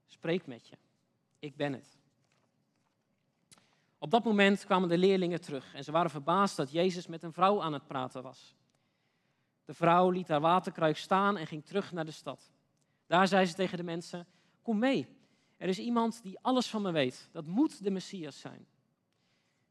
spreekt 0.05 0.47
met 0.47 0.67
je. 0.67 0.77
Ik 1.39 1.55
ben 1.55 1.73
het. 1.73 1.97
Op 3.97 4.11
dat 4.11 4.23
moment 4.23 4.65
kwamen 4.65 4.89
de 4.89 4.97
leerlingen 4.97 5.41
terug 5.41 5.73
en 5.73 5.83
ze 5.83 5.91
waren 5.91 6.11
verbaasd 6.11 6.57
dat 6.57 6.71
Jezus 6.71 7.07
met 7.07 7.23
een 7.23 7.33
vrouw 7.33 7.61
aan 7.61 7.73
het 7.73 7.87
praten 7.87 8.23
was. 8.23 8.55
De 9.65 9.73
vrouw 9.73 10.09
liet 10.09 10.27
haar 10.27 10.41
waterkruik 10.41 10.97
staan 10.97 11.37
en 11.37 11.47
ging 11.47 11.65
terug 11.65 11.91
naar 11.91 12.05
de 12.05 12.11
stad. 12.11 12.51
Daar 13.07 13.27
zei 13.27 13.45
ze 13.45 13.53
tegen 13.53 13.77
de 13.77 13.83
mensen: 13.83 14.27
Kom 14.61 14.79
mee, 14.79 15.07
er 15.57 15.67
is 15.67 15.79
iemand 15.79 16.23
die 16.23 16.39
alles 16.41 16.67
van 16.67 16.81
me 16.81 16.91
weet. 16.91 17.29
Dat 17.31 17.45
moet 17.45 17.83
de 17.83 17.91
Messias 17.91 18.39
zijn. 18.39 18.67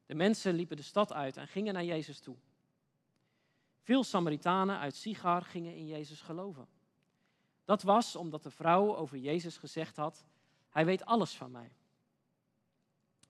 De 0.06 0.14
mensen 0.14 0.54
liepen 0.54 0.76
de 0.76 0.82
stad 0.82 1.12
uit 1.12 1.36
en 1.36 1.48
gingen 1.48 1.74
naar 1.74 1.84
Jezus 1.84 2.20
toe. 2.20 2.36
Veel 3.82 4.04
Samaritanen 4.04 4.78
uit 4.78 4.94
Sigar 4.94 5.42
gingen 5.42 5.74
in 5.74 5.86
Jezus 5.86 6.20
geloven. 6.20 6.68
Dat 7.64 7.82
was 7.82 8.16
omdat 8.16 8.42
de 8.42 8.50
vrouw 8.50 8.96
over 8.96 9.18
Jezus 9.18 9.56
gezegd 9.56 9.96
had: 9.96 10.26
Hij 10.68 10.84
weet 10.84 11.04
alles 11.04 11.34
van 11.34 11.50
mij. 11.50 11.72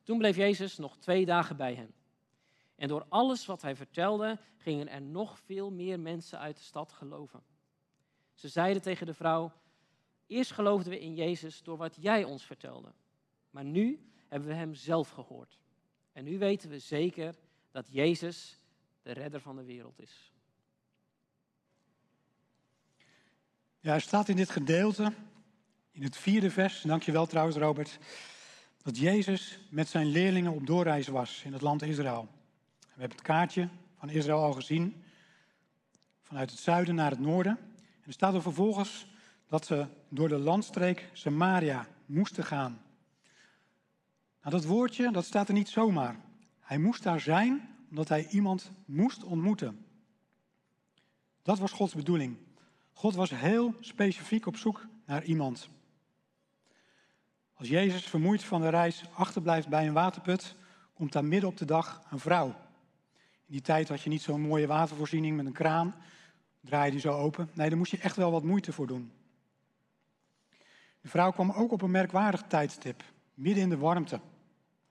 Toen 0.05 0.19
bleef 0.19 0.37
Jezus 0.37 0.77
nog 0.79 0.97
twee 0.97 1.27
dagen 1.27 1.57
bij 1.57 1.75
hen. 1.75 1.95
En 2.77 2.89
door 2.89 3.07
alles 3.09 3.47
wat 3.47 3.63
hij 3.63 3.77
vertelde, 3.77 4.39
gingen 4.57 4.89
er 4.89 5.03
nog 5.03 5.39
veel 5.39 5.71
meer 5.71 6.01
mensen 6.01 6.39
uit 6.39 6.57
de 6.57 6.63
stad 6.63 6.93
geloven. 6.93 7.43
Ze 8.35 8.49
zeiden 8.49 8.83
tegen 8.83 9.07
de 9.07 9.15
vrouw: 9.15 9.53
Eerst 10.27 10.53
geloofden 10.53 10.93
we 10.93 11.01
in 11.01 11.15
Jezus 11.15 11.63
door 11.63 11.77
wat 11.77 11.97
jij 12.01 12.25
ons 12.25 12.45
vertelde. 12.45 12.93
Maar 13.51 13.65
nu 13.65 14.11
hebben 14.29 14.49
we 14.49 14.55
hem 14.55 14.75
zelf 14.75 15.11
gehoord. 15.11 15.59
En 16.13 16.25
nu 16.25 16.39
weten 16.39 16.71
we 16.71 16.79
zeker 16.79 17.35
dat 17.71 17.87
Jezus 17.91 18.59
de 19.03 19.13
redder 19.13 19.41
van 19.41 19.57
de 19.57 19.65
wereld 19.65 20.01
is. 20.01 20.33
Ja, 23.81 23.95
er 23.95 24.01
staat 24.01 24.29
in 24.29 24.37
dit 24.37 24.51
gedeelte, 24.51 25.13
in 25.91 26.03
het 26.03 26.17
vierde 26.17 26.51
vers, 26.51 26.81
dankjewel 26.83 27.27
trouwens 27.27 27.57
Robert, 27.57 27.99
dat 28.85 28.99
Jezus 28.99 29.59
met 29.71 29.89
zijn 29.89 30.07
leerlingen 30.07 30.53
op 30.53 30.67
doorreis 30.67 31.09
was 31.09 31.43
in 31.45 31.53
het 31.53 31.63
land 31.63 31.83
Israël. 31.83 32.29
We 32.81 33.01
hebben 33.01 33.17
het 33.17 33.27
kaartje 33.27 33.69
van 33.99 34.11
Israël 34.11 34.43
al 34.43 34.53
gezien, 34.53 35.03
vanuit 36.23 36.51
het 36.51 36.59
zuiden 36.59 36.95
naar 36.95 37.11
het 37.11 37.21
noorden. 37.21 37.59
En 37.77 38.07
er 38.07 38.13
staat 38.13 38.35
er 38.35 38.43
vervolgens 38.43 39.07
dat 39.49 39.67
ze 39.67 39.87
door 40.09 40.29
de 40.29 40.39
landstreek 40.39 41.11
Samaria 41.13 41.87
moesten 42.07 42.45
gaan. 42.45 42.81
Nou, 44.43 44.55
dat 44.57 44.65
woordje, 44.65 45.11
dat 45.13 45.25
staat 45.25 45.49
er 45.49 45.55
niet 45.55 45.69
zomaar. 45.69 46.17
Hij 46.61 46.79
moest 46.79 47.03
daar 47.03 47.21
zijn 47.21 47.69
omdat 47.91 48.09
hij 48.09 48.27
iemand 48.29 48.71
moest 48.85 49.25
ontmoeten. 49.25 49.87
Dat 51.43 51.59
was 51.59 51.73
Gods 51.73 51.95
bedoeling. 51.95 52.37
God 52.93 53.15
was 53.15 53.31
heel 53.31 53.75
specifiek 53.81 54.47
op 54.47 54.57
zoek 54.57 54.87
naar 55.07 55.25
iemand. 55.25 55.69
Als 57.55 57.69
Jezus 57.69 58.05
vermoeid 58.05 58.45
van 58.45 58.61
de 58.61 58.69
reis 58.69 59.05
achterblijft 59.13 59.69
bij 59.69 59.87
een 59.87 59.93
waterput, 59.93 60.55
komt 60.95 61.13
daar 61.13 61.25
midden 61.25 61.51
op 61.51 61.57
de 61.57 61.65
dag 61.65 62.03
een 62.11 62.19
vrouw. 62.19 62.47
In 63.47 63.53
die 63.53 63.61
tijd 63.61 63.89
had 63.89 64.03
je 64.03 64.09
niet 64.09 64.23
zo'n 64.23 64.41
mooie 64.41 64.67
watervoorziening 64.67 65.37
met 65.37 65.47
een 65.47 65.53
kraan, 65.53 65.95
draai 66.61 66.85
je 66.85 66.91
die 66.91 67.01
zo 67.01 67.13
open. 67.13 67.51
Nee, 67.53 67.69
daar 67.69 67.79
moest 67.79 67.91
je 67.91 67.99
echt 67.99 68.17
wel 68.17 68.31
wat 68.31 68.43
moeite 68.43 68.73
voor 68.73 68.87
doen. 68.87 69.13
De 71.01 71.09
vrouw 71.09 71.31
kwam 71.31 71.51
ook 71.51 71.73
op 71.73 71.83
een 71.83 71.91
merkwaardig 71.91 72.43
tijdstip, 72.43 73.03
midden 73.35 73.63
in 73.63 73.69
de 73.69 73.77
warmte, 73.77 74.21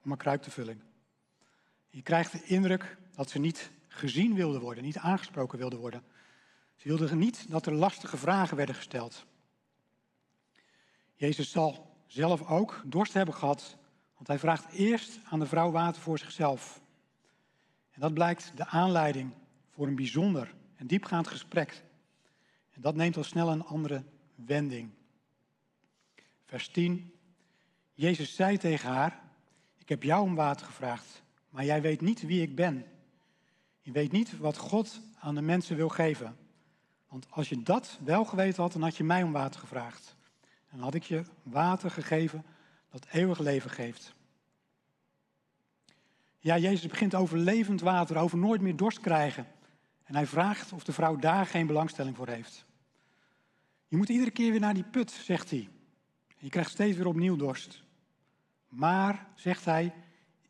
om 0.04 0.10
een 0.10 0.16
kruik 0.16 0.42
te 0.42 0.50
vullen. 0.50 0.82
Je 1.90 2.02
krijgt 2.02 2.32
de 2.32 2.44
indruk 2.44 2.96
dat 3.14 3.30
ze 3.30 3.38
niet 3.38 3.70
gezien 3.88 4.34
wilde 4.34 4.60
worden, 4.60 4.84
niet 4.84 4.98
aangesproken 4.98 5.58
wilde 5.58 5.76
worden. 5.76 6.02
Ze 6.76 6.88
wilde 6.88 7.14
niet 7.14 7.50
dat 7.50 7.66
er 7.66 7.72
lastige 7.72 8.16
vragen 8.16 8.56
werden 8.56 8.74
gesteld. 8.74 9.26
Jezus 11.14 11.50
zal 11.50 11.93
zelf 12.06 12.48
ook 12.48 12.82
dorst 12.86 13.12
hebben 13.12 13.34
gehad, 13.34 13.76
want 14.14 14.28
hij 14.28 14.38
vraagt 14.38 14.72
eerst 14.72 15.18
aan 15.24 15.38
de 15.38 15.46
vrouw 15.46 15.70
water 15.70 16.02
voor 16.02 16.18
zichzelf. 16.18 16.80
En 17.90 18.00
dat 18.00 18.14
blijkt 18.14 18.52
de 18.56 18.66
aanleiding 18.66 19.32
voor 19.70 19.86
een 19.86 19.94
bijzonder 19.94 20.54
en 20.76 20.86
diepgaand 20.86 21.28
gesprek. 21.28 21.82
En 22.70 22.80
dat 22.80 22.94
neemt 22.94 23.16
al 23.16 23.24
snel 23.24 23.48
een 23.48 23.64
andere 23.64 24.04
wending. 24.34 24.90
Vers 26.44 26.68
10. 26.68 27.12
Jezus 27.94 28.34
zei 28.34 28.58
tegen 28.58 28.90
haar: 28.90 29.22
Ik 29.78 29.88
heb 29.88 30.02
jou 30.02 30.22
om 30.22 30.34
water 30.34 30.66
gevraagd, 30.66 31.22
maar 31.48 31.64
jij 31.64 31.82
weet 31.82 32.00
niet 32.00 32.22
wie 32.22 32.42
ik 32.42 32.54
ben. 32.54 32.84
Je 33.80 33.92
weet 33.92 34.12
niet 34.12 34.38
wat 34.38 34.56
God 34.56 35.00
aan 35.18 35.34
de 35.34 35.42
mensen 35.42 35.76
wil 35.76 35.88
geven. 35.88 36.36
Want 37.08 37.26
als 37.30 37.48
je 37.48 37.62
dat 37.62 37.98
wel 38.04 38.24
geweten 38.24 38.62
had, 38.62 38.72
dan 38.72 38.82
had 38.82 38.96
je 38.96 39.04
mij 39.04 39.22
om 39.22 39.32
water 39.32 39.60
gevraagd. 39.60 40.16
Dan 40.74 40.82
had 40.82 40.94
ik 40.94 41.02
je 41.02 41.22
water 41.42 41.90
gegeven 41.90 42.44
dat 42.90 43.06
eeuwig 43.12 43.38
leven 43.38 43.70
geeft. 43.70 44.14
Ja, 46.38 46.58
Jezus 46.58 46.86
begint 46.86 47.14
over 47.14 47.38
levend 47.38 47.80
water, 47.80 48.16
over 48.16 48.38
nooit 48.38 48.60
meer 48.60 48.76
dorst 48.76 49.00
krijgen. 49.00 49.46
En 50.04 50.14
hij 50.14 50.26
vraagt 50.26 50.72
of 50.72 50.84
de 50.84 50.92
vrouw 50.92 51.16
daar 51.16 51.46
geen 51.46 51.66
belangstelling 51.66 52.16
voor 52.16 52.28
heeft. 52.28 52.64
Je 53.88 53.96
moet 53.96 54.08
iedere 54.08 54.30
keer 54.30 54.50
weer 54.50 54.60
naar 54.60 54.74
die 54.74 54.84
put, 54.84 55.10
zegt 55.10 55.50
hij. 55.50 55.68
Je 56.38 56.48
krijgt 56.48 56.70
steeds 56.70 56.96
weer 56.96 57.06
opnieuw 57.06 57.36
dorst. 57.36 57.82
Maar, 58.68 59.26
zegt 59.34 59.64
hij, 59.64 59.94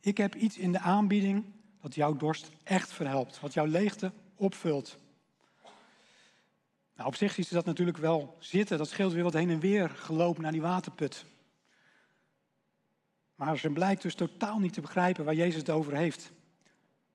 ik 0.00 0.16
heb 0.16 0.34
iets 0.34 0.58
in 0.58 0.72
de 0.72 0.80
aanbieding 0.80 1.44
dat 1.80 1.94
jouw 1.94 2.16
dorst 2.16 2.50
echt 2.62 2.92
verhelpt, 2.92 3.40
wat 3.40 3.52
jouw 3.52 3.66
leegte 3.66 4.12
opvult. 4.34 4.98
Nou, 6.94 7.08
op 7.08 7.14
zich 7.16 7.38
is 7.38 7.48
dat 7.48 7.64
natuurlijk 7.64 7.98
wel 7.98 8.36
zitten, 8.38 8.78
dat 8.78 8.88
scheelt 8.88 9.12
weer 9.12 9.22
wat 9.22 9.32
heen 9.32 9.50
en 9.50 9.60
weer 9.60 9.90
gelopen 9.90 10.42
naar 10.42 10.52
die 10.52 10.60
waterput. 10.60 11.24
Maar 13.34 13.58
ze 13.58 13.70
blijkt 13.70 14.02
dus 14.02 14.14
totaal 14.14 14.58
niet 14.58 14.72
te 14.72 14.80
begrijpen 14.80 15.24
waar 15.24 15.34
Jezus 15.34 15.56
het 15.56 15.70
over 15.70 15.96
heeft. 15.96 16.32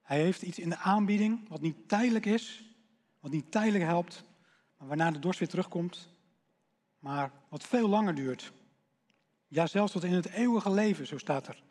Hij 0.01 0.21
heeft 0.21 0.41
iets 0.41 0.59
in 0.59 0.69
de 0.69 0.77
aanbieding 0.77 1.49
wat 1.49 1.61
niet 1.61 1.87
tijdelijk 1.87 2.25
is, 2.25 2.63
wat 3.19 3.31
niet 3.31 3.51
tijdelijk 3.51 3.83
helpt, 3.83 4.23
maar 4.77 4.87
waarna 4.87 5.11
de 5.11 5.19
dorst 5.19 5.39
weer 5.39 5.49
terugkomt, 5.49 6.09
maar 6.99 7.31
wat 7.49 7.63
veel 7.63 7.89
langer 7.89 8.15
duurt. 8.15 8.51
Ja, 9.47 9.67
zelfs 9.67 9.91
tot 9.91 10.03
in 10.03 10.13
het 10.13 10.29
eeuwige 10.29 10.71
leven, 10.71 11.07
zo 11.07 11.17
staat 11.17 11.47
er. 11.47 11.63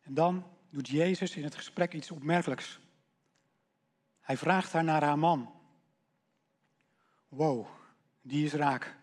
En 0.00 0.14
dan 0.14 0.44
doet 0.70 0.88
Jezus 0.88 1.36
in 1.36 1.44
het 1.44 1.54
gesprek 1.54 1.94
iets 1.94 2.10
opmerkelijks. 2.10 2.78
Hij 4.20 4.36
vraagt 4.36 4.72
haar 4.72 4.84
naar 4.84 5.02
haar 5.02 5.18
man. 5.18 5.55
Wow, 7.28 7.66
die 8.22 8.44
is 8.44 8.52
raak. 8.52 8.96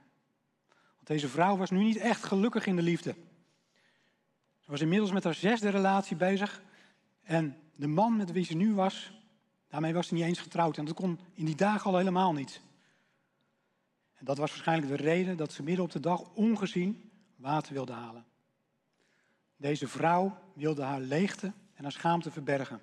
Want 0.96 1.08
deze 1.08 1.28
vrouw 1.28 1.58
was 1.58 1.70
nu 1.70 1.84
niet 1.84 1.98
echt 1.98 2.24
gelukkig 2.24 2.66
in 2.66 2.76
de 2.76 2.82
liefde. 2.82 3.16
Ze 4.60 4.72
was 4.72 4.82
inmiddels 4.82 5.12
met 5.12 5.24
haar 5.24 5.34
zesde 5.34 5.70
relatie 5.70 6.16
bezig. 6.16 6.62
En 7.24 7.58
de 7.76 7.88
man 7.88 8.18
met 8.18 8.32
wie 8.32 8.46
ze 8.46 8.54
nu 8.54 8.74
was, 8.74 9.12
daarmee 9.68 9.94
was 9.94 10.08
ze 10.08 10.14
niet 10.14 10.24
eens 10.24 10.40
getrouwd. 10.40 10.78
En 10.78 10.86
dat 10.86 10.96
kon 10.96 11.20
in 11.34 11.46
die 11.46 11.56
dagen 11.56 11.92
al 11.92 11.98
helemaal 11.98 12.34
niet. 12.34 12.62
En 14.14 14.26
dat 14.26 14.38
was 14.38 14.50
waarschijnlijk 14.50 14.88
de 14.88 15.04
reden 15.04 15.38
dat 15.38 15.52
ze 15.52 15.64
midden 15.64 15.86
op 15.86 15.92
de 15.92 16.00
dag 16.00 16.34
ongezien 16.34 17.12
water 17.36 17.74
wilde 17.74 17.94
halen. 17.94 18.26
Deze 19.56 19.88
vrouw 19.88 20.38
wilde 20.54 20.82
haar 20.82 21.00
leegte 21.00 21.54
en 21.74 21.84
haar 21.84 21.92
schaamte 21.92 22.32
verbergen. 22.32 22.82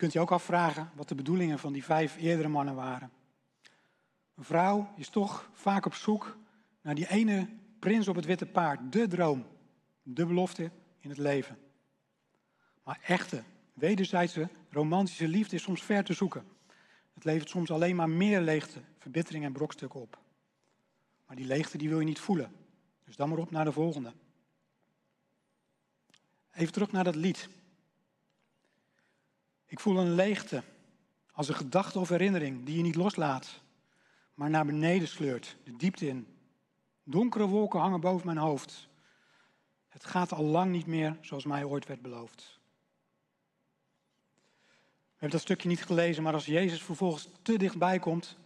Kunt 0.00 0.12
je 0.12 0.20
ook 0.20 0.30
afvragen 0.30 0.90
wat 0.94 1.08
de 1.08 1.14
bedoelingen 1.14 1.58
van 1.58 1.72
die 1.72 1.84
vijf 1.84 2.16
eerdere 2.16 2.48
mannen 2.48 2.74
waren. 2.74 3.10
Een 4.34 4.44
vrouw 4.44 4.92
is 4.96 5.08
toch 5.08 5.50
vaak 5.52 5.86
op 5.86 5.94
zoek 5.94 6.36
naar 6.80 6.94
die 6.94 7.08
ene 7.08 7.48
prins 7.78 8.08
op 8.08 8.16
het 8.16 8.24
witte 8.24 8.46
paard, 8.46 8.92
de 8.92 9.06
droom, 9.06 9.46
de 10.02 10.26
belofte 10.26 10.70
in 10.98 11.08
het 11.08 11.18
leven. 11.18 11.58
Maar 12.84 13.00
echte, 13.02 13.42
wederzijdse, 13.72 14.48
romantische 14.70 15.28
liefde 15.28 15.56
is 15.56 15.62
soms 15.62 15.82
ver 15.82 16.04
te 16.04 16.12
zoeken. 16.12 16.44
Het 17.14 17.24
levert 17.24 17.48
soms 17.48 17.70
alleen 17.70 17.96
maar 17.96 18.10
meer 18.10 18.40
leegte, 18.40 18.80
verbittering 18.98 19.44
en 19.44 19.52
brokstukken 19.52 20.00
op. 20.00 20.18
Maar 21.26 21.36
die 21.36 21.46
leegte 21.46 21.78
die 21.78 21.88
wil 21.88 22.00
je 22.00 22.06
niet 22.06 22.20
voelen. 22.20 22.52
Dus 23.04 23.16
dan 23.16 23.28
maar 23.28 23.38
op 23.38 23.50
naar 23.50 23.64
de 23.64 23.72
volgende. 23.72 24.12
Even 26.50 26.72
terug 26.72 26.92
naar 26.92 27.04
dat 27.04 27.14
lied. 27.14 27.48
Ik 29.70 29.80
voel 29.80 29.98
een 29.98 30.14
leegte 30.14 30.62
als 31.32 31.48
een 31.48 31.54
gedachte 31.54 31.98
of 31.98 32.08
herinnering 32.08 32.64
die 32.64 32.76
je 32.76 32.82
niet 32.82 32.94
loslaat, 32.94 33.60
maar 34.34 34.50
naar 34.50 34.66
beneden 34.66 35.08
sleurt, 35.08 35.56
de 35.64 35.76
diepte 35.76 36.06
in. 36.06 36.26
Donkere 37.02 37.46
wolken 37.46 37.80
hangen 37.80 38.00
boven 38.00 38.26
mijn 38.26 38.38
hoofd. 38.38 38.88
Het 39.88 40.04
gaat 40.04 40.32
al 40.32 40.44
lang 40.44 40.70
niet 40.72 40.86
meer 40.86 41.16
zoals 41.20 41.44
mij 41.44 41.64
ooit 41.64 41.86
werd 41.86 42.02
beloofd. 42.02 42.60
hebben 45.10 45.30
dat 45.30 45.40
stukje 45.40 45.68
niet 45.68 45.84
gelezen, 45.84 46.22
maar 46.22 46.34
als 46.34 46.46
Jezus 46.46 46.82
vervolgens 46.82 47.28
te 47.42 47.58
dichtbij 47.58 47.98
komt, 47.98 48.36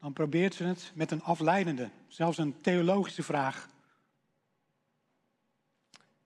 dan 0.00 0.12
probeert 0.12 0.54
ze 0.54 0.64
het 0.64 0.92
met 0.94 1.10
een 1.10 1.22
afleidende, 1.22 1.90
zelfs 2.08 2.38
een 2.38 2.60
theologische 2.60 3.22
vraag. 3.22 3.68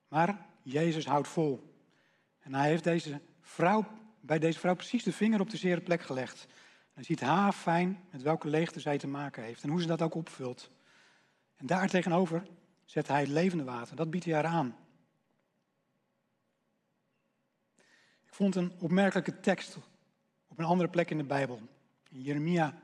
Maar 0.09 0.47
Jezus 0.63 1.07
houdt 1.07 1.29
vol. 1.29 1.75
En 2.39 2.55
hij 2.55 2.69
heeft 2.69 2.85
deze 2.85 3.21
vrouw, 3.41 3.85
bij 4.21 4.39
deze 4.39 4.59
vrouw 4.59 4.75
precies 4.75 5.03
de 5.03 5.13
vinger 5.13 5.41
op 5.41 5.51
de 5.51 5.57
zere 5.57 5.81
plek 5.81 6.03
gelegd. 6.03 6.47
Hij 6.93 7.05
ziet 7.05 7.21
haar 7.21 7.53
fijn 7.53 8.05
met 8.11 8.23
welke 8.23 8.49
leegte 8.49 8.81
zij 8.81 8.99
te 8.99 9.07
maken 9.07 9.43
heeft 9.43 9.63
en 9.63 9.69
hoe 9.69 9.81
ze 9.81 9.87
dat 9.87 10.03
ook 10.03 10.15
opvult. 10.15 10.71
En 11.57 11.67
daar 11.67 11.89
tegenover 11.89 12.47
zet 12.85 13.09
hij 13.09 13.21
het 13.21 13.29
levende 13.29 13.65
water. 13.65 13.97
Dat 13.97 14.11
biedt 14.11 14.25
hij 14.25 14.35
haar 14.35 14.45
aan. 14.45 14.77
Ik 18.27 18.35
vond 18.35 18.55
een 18.55 18.73
opmerkelijke 18.79 19.41
tekst 19.41 19.79
op 20.49 20.59
een 20.59 20.65
andere 20.65 20.89
plek 20.89 21.11
in 21.11 21.19
de 21.19 21.25
Bijbel. 21.25 21.61
In 22.11 22.21
Jeremia 22.21 22.83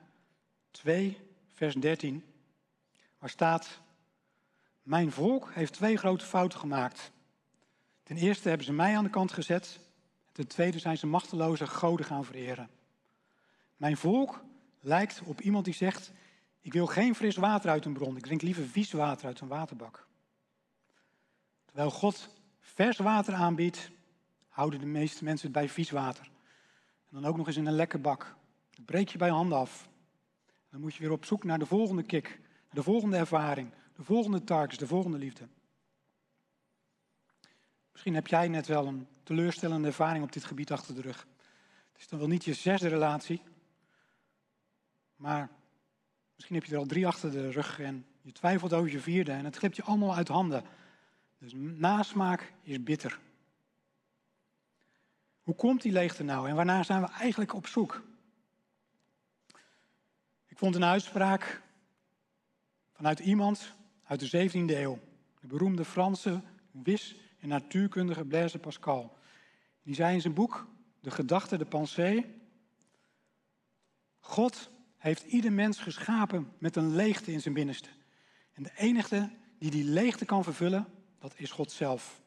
2, 0.70 1.18
vers 1.52 1.74
13, 1.74 2.24
waar 3.18 3.30
staat: 3.30 3.80
Mijn 4.82 5.12
volk 5.12 5.52
heeft 5.52 5.72
twee 5.72 5.96
grote 5.96 6.24
fouten 6.24 6.58
gemaakt. 6.58 7.12
Ten 8.02 8.16
eerste 8.16 8.48
hebben 8.48 8.66
ze 8.66 8.72
mij 8.72 8.96
aan 8.96 9.04
de 9.04 9.10
kant 9.10 9.32
gezet. 9.32 9.80
Ten 10.34 10.46
tweede 10.46 10.78
zijn 10.78 10.98
ze 10.98 11.06
machteloze 11.06 11.66
goden 11.66 12.06
gaan 12.06 12.24
vereren. 12.24 12.70
Mijn 13.76 13.96
volk 13.96 14.44
lijkt 14.80 15.22
op 15.24 15.40
iemand 15.40 15.64
die 15.64 15.74
zegt: 15.74 16.12
Ik 16.60 16.72
wil 16.72 16.86
geen 16.86 17.14
fris 17.14 17.36
water 17.36 17.70
uit 17.70 17.84
een 17.84 17.92
bron, 17.92 18.16
ik 18.16 18.22
drink 18.22 18.42
liever 18.42 18.66
vies 18.66 18.92
water 18.92 19.26
uit 19.26 19.40
een 19.40 19.48
waterbak. 19.48 20.06
Terwijl 21.64 21.90
God 21.90 22.28
vers 22.60 22.98
water 22.98 23.34
aanbiedt, 23.34 23.90
houden 24.48 24.80
de 24.80 24.86
meeste 24.86 25.24
mensen 25.24 25.46
het 25.46 25.56
bij 25.56 25.68
vies 25.68 25.90
water. 25.90 26.30
En 27.08 27.20
dan 27.20 27.24
ook 27.24 27.36
nog 27.36 27.46
eens 27.46 27.56
in 27.56 27.66
een 27.66 27.72
lekker 27.72 28.00
bak. 28.00 28.36
Dat 28.70 28.84
breek 28.84 29.08
je 29.08 29.18
bij 29.18 29.30
handen 29.30 29.58
af. 29.58 29.88
Dan 30.70 30.80
moet 30.80 30.94
je 30.94 31.02
weer 31.02 31.12
op 31.12 31.24
zoek 31.24 31.44
naar 31.44 31.58
de 31.58 31.66
volgende 31.66 32.02
kick, 32.02 32.40
de 32.70 32.82
volgende 32.82 33.16
ervaring, 33.16 33.70
de 33.96 34.02
volgende 34.02 34.44
targets, 34.44 34.78
de 34.78 34.86
volgende 34.86 35.18
liefde. 35.18 35.48
Misschien 38.04 38.22
heb 38.24 38.32
jij 38.32 38.48
net 38.48 38.66
wel 38.66 38.86
een 38.86 39.06
teleurstellende 39.22 39.86
ervaring 39.86 40.24
op 40.24 40.32
dit 40.32 40.44
gebied 40.44 40.72
achter 40.72 40.94
de 40.94 41.00
rug. 41.00 41.26
Het 41.92 42.00
is 42.00 42.08
dan 42.08 42.18
wel 42.18 42.28
niet 42.28 42.44
je 42.44 42.54
zesde 42.54 42.88
relatie, 42.88 43.42
maar 45.16 45.50
misschien 46.34 46.56
heb 46.56 46.64
je 46.64 46.72
er 46.72 46.78
al 46.78 46.86
drie 46.86 47.06
achter 47.06 47.30
de 47.30 47.50
rug 47.50 47.80
en 47.80 48.06
je 48.22 48.32
twijfelt 48.32 48.72
over 48.72 48.90
je 48.90 49.00
vierde 49.00 49.32
en 49.32 49.44
het 49.44 49.56
glipt 49.56 49.76
je 49.76 49.82
allemaal 49.82 50.14
uit 50.14 50.28
handen. 50.28 50.64
Dus 51.38 51.52
nasmaak 51.56 52.52
is 52.62 52.82
bitter. 52.82 53.18
Hoe 55.42 55.54
komt 55.54 55.82
die 55.82 55.92
leegte 55.92 56.22
nou 56.22 56.48
en 56.48 56.56
waarnaar 56.56 56.84
zijn 56.84 57.00
we 57.00 57.08
eigenlijk 57.08 57.54
op 57.54 57.66
zoek? 57.66 58.02
Ik 60.46 60.58
vond 60.58 60.74
een 60.74 60.84
uitspraak 60.84 61.62
vanuit 62.92 63.18
iemand 63.18 63.74
uit 64.04 64.20
de 64.20 64.48
17e 64.50 64.76
eeuw. 64.76 64.98
De 65.40 65.46
beroemde 65.46 65.84
Franse 65.84 66.40
wis- 66.70 67.22
en 67.44 67.50
natuurkundige 67.50 68.24
Blaise 68.24 68.58
Pascal. 68.58 69.16
Die 69.82 69.94
zei 69.94 70.14
in 70.14 70.20
zijn 70.20 70.34
boek 70.34 70.66
De 71.00 71.10
gedachte, 71.10 71.58
de 71.58 71.64
pensée. 71.64 72.42
God 74.20 74.70
heeft 74.96 75.22
ieder 75.22 75.52
mens 75.52 75.78
geschapen 75.78 76.52
met 76.58 76.76
een 76.76 76.94
leegte 76.94 77.32
in 77.32 77.40
zijn 77.40 77.54
binnenste. 77.54 77.88
En 78.52 78.62
de 78.62 78.72
enige 78.76 79.30
die 79.58 79.70
die 79.70 79.84
leegte 79.84 80.24
kan 80.24 80.44
vervullen, 80.44 80.86
dat 81.18 81.34
is 81.36 81.50
God 81.50 81.72
zelf. 81.72 82.20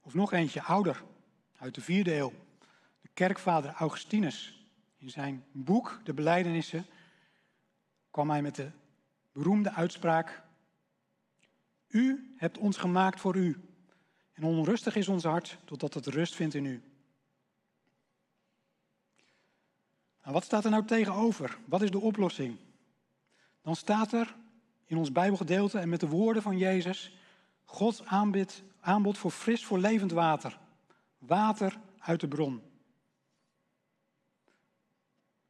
Of 0.00 0.14
nog 0.14 0.32
eentje, 0.32 0.62
ouder, 0.62 1.04
uit 1.56 1.74
de 1.74 1.80
vierde 1.80 2.16
eeuw. 2.16 2.32
De 3.00 3.08
kerkvader 3.14 3.70
Augustinus. 3.70 4.66
In 4.96 5.10
zijn 5.10 5.44
boek, 5.52 6.00
De 6.04 6.14
Belijdenissen, 6.14 6.86
kwam 8.10 8.30
hij 8.30 8.42
met 8.42 8.54
de 8.54 8.70
beroemde 9.32 9.72
uitspraak: 9.72 10.43
U 11.94 12.34
hebt 12.36 12.58
ons 12.58 12.76
gemaakt 12.76 13.20
voor 13.20 13.36
u. 13.36 13.60
En 14.32 14.44
onrustig 14.44 14.96
is 14.96 15.08
ons 15.08 15.24
hart 15.24 15.58
totdat 15.64 15.94
het 15.94 16.06
rust 16.06 16.34
vindt 16.34 16.54
in 16.54 16.64
u. 16.64 16.82
Nou, 20.22 20.34
wat 20.34 20.44
staat 20.44 20.64
er 20.64 20.70
nou 20.70 20.84
tegenover? 20.84 21.58
Wat 21.64 21.82
is 21.82 21.90
de 21.90 22.00
oplossing? 22.00 22.56
Dan 23.62 23.76
staat 23.76 24.12
er 24.12 24.34
in 24.84 24.96
ons 24.96 25.12
Bijbelgedeelte 25.12 25.78
en 25.78 25.88
met 25.88 26.00
de 26.00 26.08
woorden 26.08 26.42
van 26.42 26.58
Jezus: 26.58 27.16
Gods 27.64 28.04
aanbod, 28.04 28.62
aanbod 28.80 29.18
voor 29.18 29.30
fris, 29.30 29.64
voor 29.64 29.78
levend 29.78 30.12
water. 30.12 30.58
Water 31.18 31.78
uit 31.98 32.20
de 32.20 32.28
bron. 32.28 32.62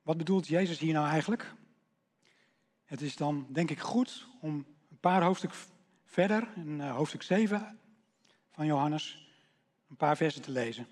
Wat 0.02 0.16
bedoelt 0.16 0.46
Jezus 0.46 0.78
hier 0.78 0.92
nou 0.92 1.07
eigenlijk? 1.07 1.54
Het 2.85 3.00
is 3.00 3.16
dan 3.16 3.46
denk 3.50 3.70
ik 3.70 3.80
goed 3.80 4.26
om 4.40 4.54
een 4.90 5.00
paar 5.00 5.22
hoofdstuk 5.22 5.54
verder, 6.14 6.48
in 6.57 6.81
uh, 6.81 6.94
hoofdstuk 6.94 7.22
7 7.22 7.79
van 8.50 8.66
Johannes, 8.66 9.29
een 9.88 9.96
paar 9.96 10.16
versen 10.16 10.42
te 10.42 10.50
lezen. 10.50 10.87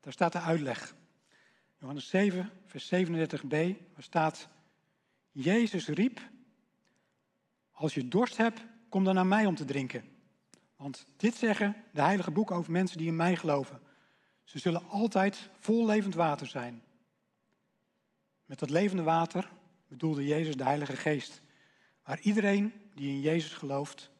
Daar 0.00 0.12
staat 0.12 0.32
de 0.32 0.40
uitleg. 0.40 0.94
Johannes 1.78 2.08
7, 2.08 2.50
vers 2.66 2.94
37b, 2.94 3.48
waar 3.94 4.02
staat: 4.02 4.48
Jezus 5.30 5.88
riep: 5.88 6.20
Als 7.70 7.94
je 7.94 8.08
dorst 8.08 8.36
hebt, 8.36 8.64
kom 8.88 9.04
dan 9.04 9.14
naar 9.14 9.26
mij 9.26 9.46
om 9.46 9.54
te 9.54 9.64
drinken. 9.64 10.04
Want 10.76 11.06
dit 11.16 11.34
zeggen 11.34 11.76
de 11.92 12.02
heilige 12.02 12.30
boeken 12.30 12.56
over 12.56 12.72
mensen 12.72 12.98
die 12.98 13.06
in 13.06 13.16
mij 13.16 13.36
geloven. 13.36 13.80
Ze 14.44 14.58
zullen 14.58 14.88
altijd 14.88 15.50
vol 15.58 15.86
levend 15.86 16.14
water 16.14 16.46
zijn. 16.46 16.82
Met 18.44 18.58
dat 18.58 18.70
levende 18.70 19.02
water 19.02 19.50
bedoelde 19.88 20.26
Jezus 20.26 20.56
de 20.56 20.64
Heilige 20.64 20.96
Geest. 20.96 21.40
Waar 22.04 22.20
iedereen 22.20 22.72
die 22.94 23.08
in 23.08 23.20
Jezus 23.20 23.52
gelooft, 23.52 24.12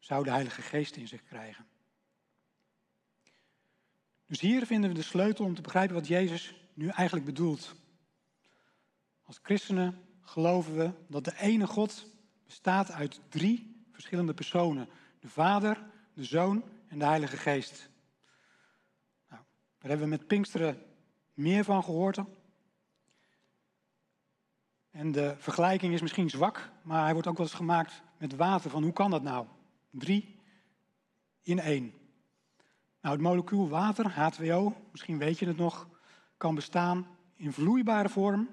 zou 0.00 0.24
de 0.24 0.30
Heilige 0.30 0.62
Geest 0.62 0.96
in 0.96 1.08
zich 1.08 1.22
krijgen. 1.22 1.66
Dus 4.26 4.40
hier 4.40 4.66
vinden 4.66 4.90
we 4.90 4.96
de 4.96 5.02
sleutel 5.02 5.44
om 5.44 5.54
te 5.54 5.62
begrijpen 5.62 5.94
wat 5.94 6.06
Jezus 6.06 6.54
nu 6.74 6.88
eigenlijk 6.88 7.26
bedoelt. 7.26 7.74
Als 9.22 9.38
christenen 9.42 10.04
geloven 10.22 10.76
we 10.76 10.92
dat 11.08 11.24
de 11.24 11.38
ene 11.38 11.66
God 11.66 12.06
bestaat 12.44 12.90
uit 12.90 13.20
drie 13.28 13.84
verschillende 13.92 14.34
personen: 14.34 14.88
de 15.20 15.28
Vader, 15.28 15.82
de 16.14 16.24
Zoon 16.24 16.64
en 16.88 16.98
de 16.98 17.04
Heilige 17.04 17.36
Geest. 17.36 17.88
Nou, 19.28 19.42
daar 19.78 19.90
hebben 19.90 20.08
we 20.08 20.16
met 20.16 20.26
Pinksteren 20.26 20.82
meer 21.34 21.64
van 21.64 21.84
gehoord. 21.84 22.18
En 24.90 25.12
de 25.12 25.34
vergelijking 25.38 25.92
is 25.92 26.00
misschien 26.00 26.30
zwak, 26.30 26.70
maar 26.82 27.02
hij 27.02 27.12
wordt 27.12 27.28
ook 27.28 27.36
wel 27.36 27.46
eens 27.46 27.54
gemaakt 27.54 28.02
met 28.18 28.36
water. 28.36 28.70
Van 28.70 28.82
hoe 28.82 28.92
kan 28.92 29.10
dat 29.10 29.22
nou? 29.22 29.46
Drie 29.90 30.38
in 31.42 31.58
één. 31.58 31.92
Nou, 33.00 33.14
het 33.14 33.24
molecuul 33.24 33.68
water, 33.68 34.10
H2O, 34.10 34.90
misschien 34.90 35.18
weet 35.18 35.38
je 35.38 35.46
het 35.46 35.56
nog, 35.56 35.88
kan 36.36 36.54
bestaan 36.54 37.06
in 37.34 37.52
vloeibare 37.52 38.08
vorm, 38.08 38.48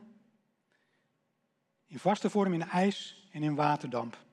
in 1.86 2.00
vaste 2.00 2.30
vorm 2.30 2.54
in 2.54 2.63
ijs 2.63 3.28
en 3.32 3.43
in 3.43 3.56
waterdamp. 3.56 4.26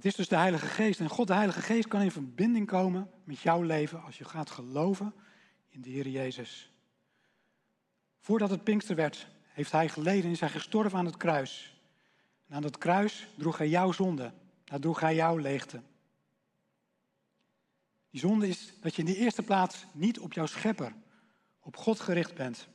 Het 0.00 0.08
is 0.08 0.14
dus 0.14 0.28
de 0.28 0.36
Heilige 0.36 0.66
Geest. 0.66 1.00
En 1.00 1.08
God, 1.08 1.26
de 1.26 1.34
Heilige 1.34 1.62
Geest, 1.62 1.88
kan 1.88 2.00
in 2.00 2.10
verbinding 2.10 2.66
komen 2.66 3.10
met 3.24 3.38
jouw 3.38 3.62
leven 3.62 4.02
als 4.02 4.18
je 4.18 4.24
gaat 4.24 4.50
geloven 4.50 5.14
in 5.68 5.80
de 5.80 5.90
Heer 5.90 6.08
Jezus. 6.08 6.72
Voordat 8.20 8.50
het 8.50 8.64
Pinkster 8.64 8.96
werd, 8.96 9.28
heeft 9.52 9.72
Hij 9.72 9.88
geleden 9.88 10.24
en 10.24 10.30
is 10.30 10.40
Hij 10.40 10.48
gestorven 10.48 10.98
aan 10.98 11.06
het 11.06 11.16
kruis. 11.16 11.80
En 12.46 12.54
aan 12.54 12.62
dat 12.62 12.78
kruis 12.78 13.26
droeg 13.36 13.58
Hij 13.58 13.68
jouw 13.68 13.92
zonde. 13.92 14.32
Daar 14.64 14.80
droeg 14.80 15.00
Hij 15.00 15.14
jouw 15.14 15.36
leegte. 15.36 15.82
Die 18.10 18.20
zonde 18.20 18.48
is 18.48 18.72
dat 18.80 18.94
je 18.94 19.02
in 19.02 19.12
de 19.12 19.16
eerste 19.16 19.42
plaats 19.42 19.86
niet 19.92 20.18
op 20.18 20.32
jouw 20.32 20.46
schepper, 20.46 20.94
op 21.60 21.76
God 21.76 22.00
gericht 22.00 22.34
bent. 22.34 22.68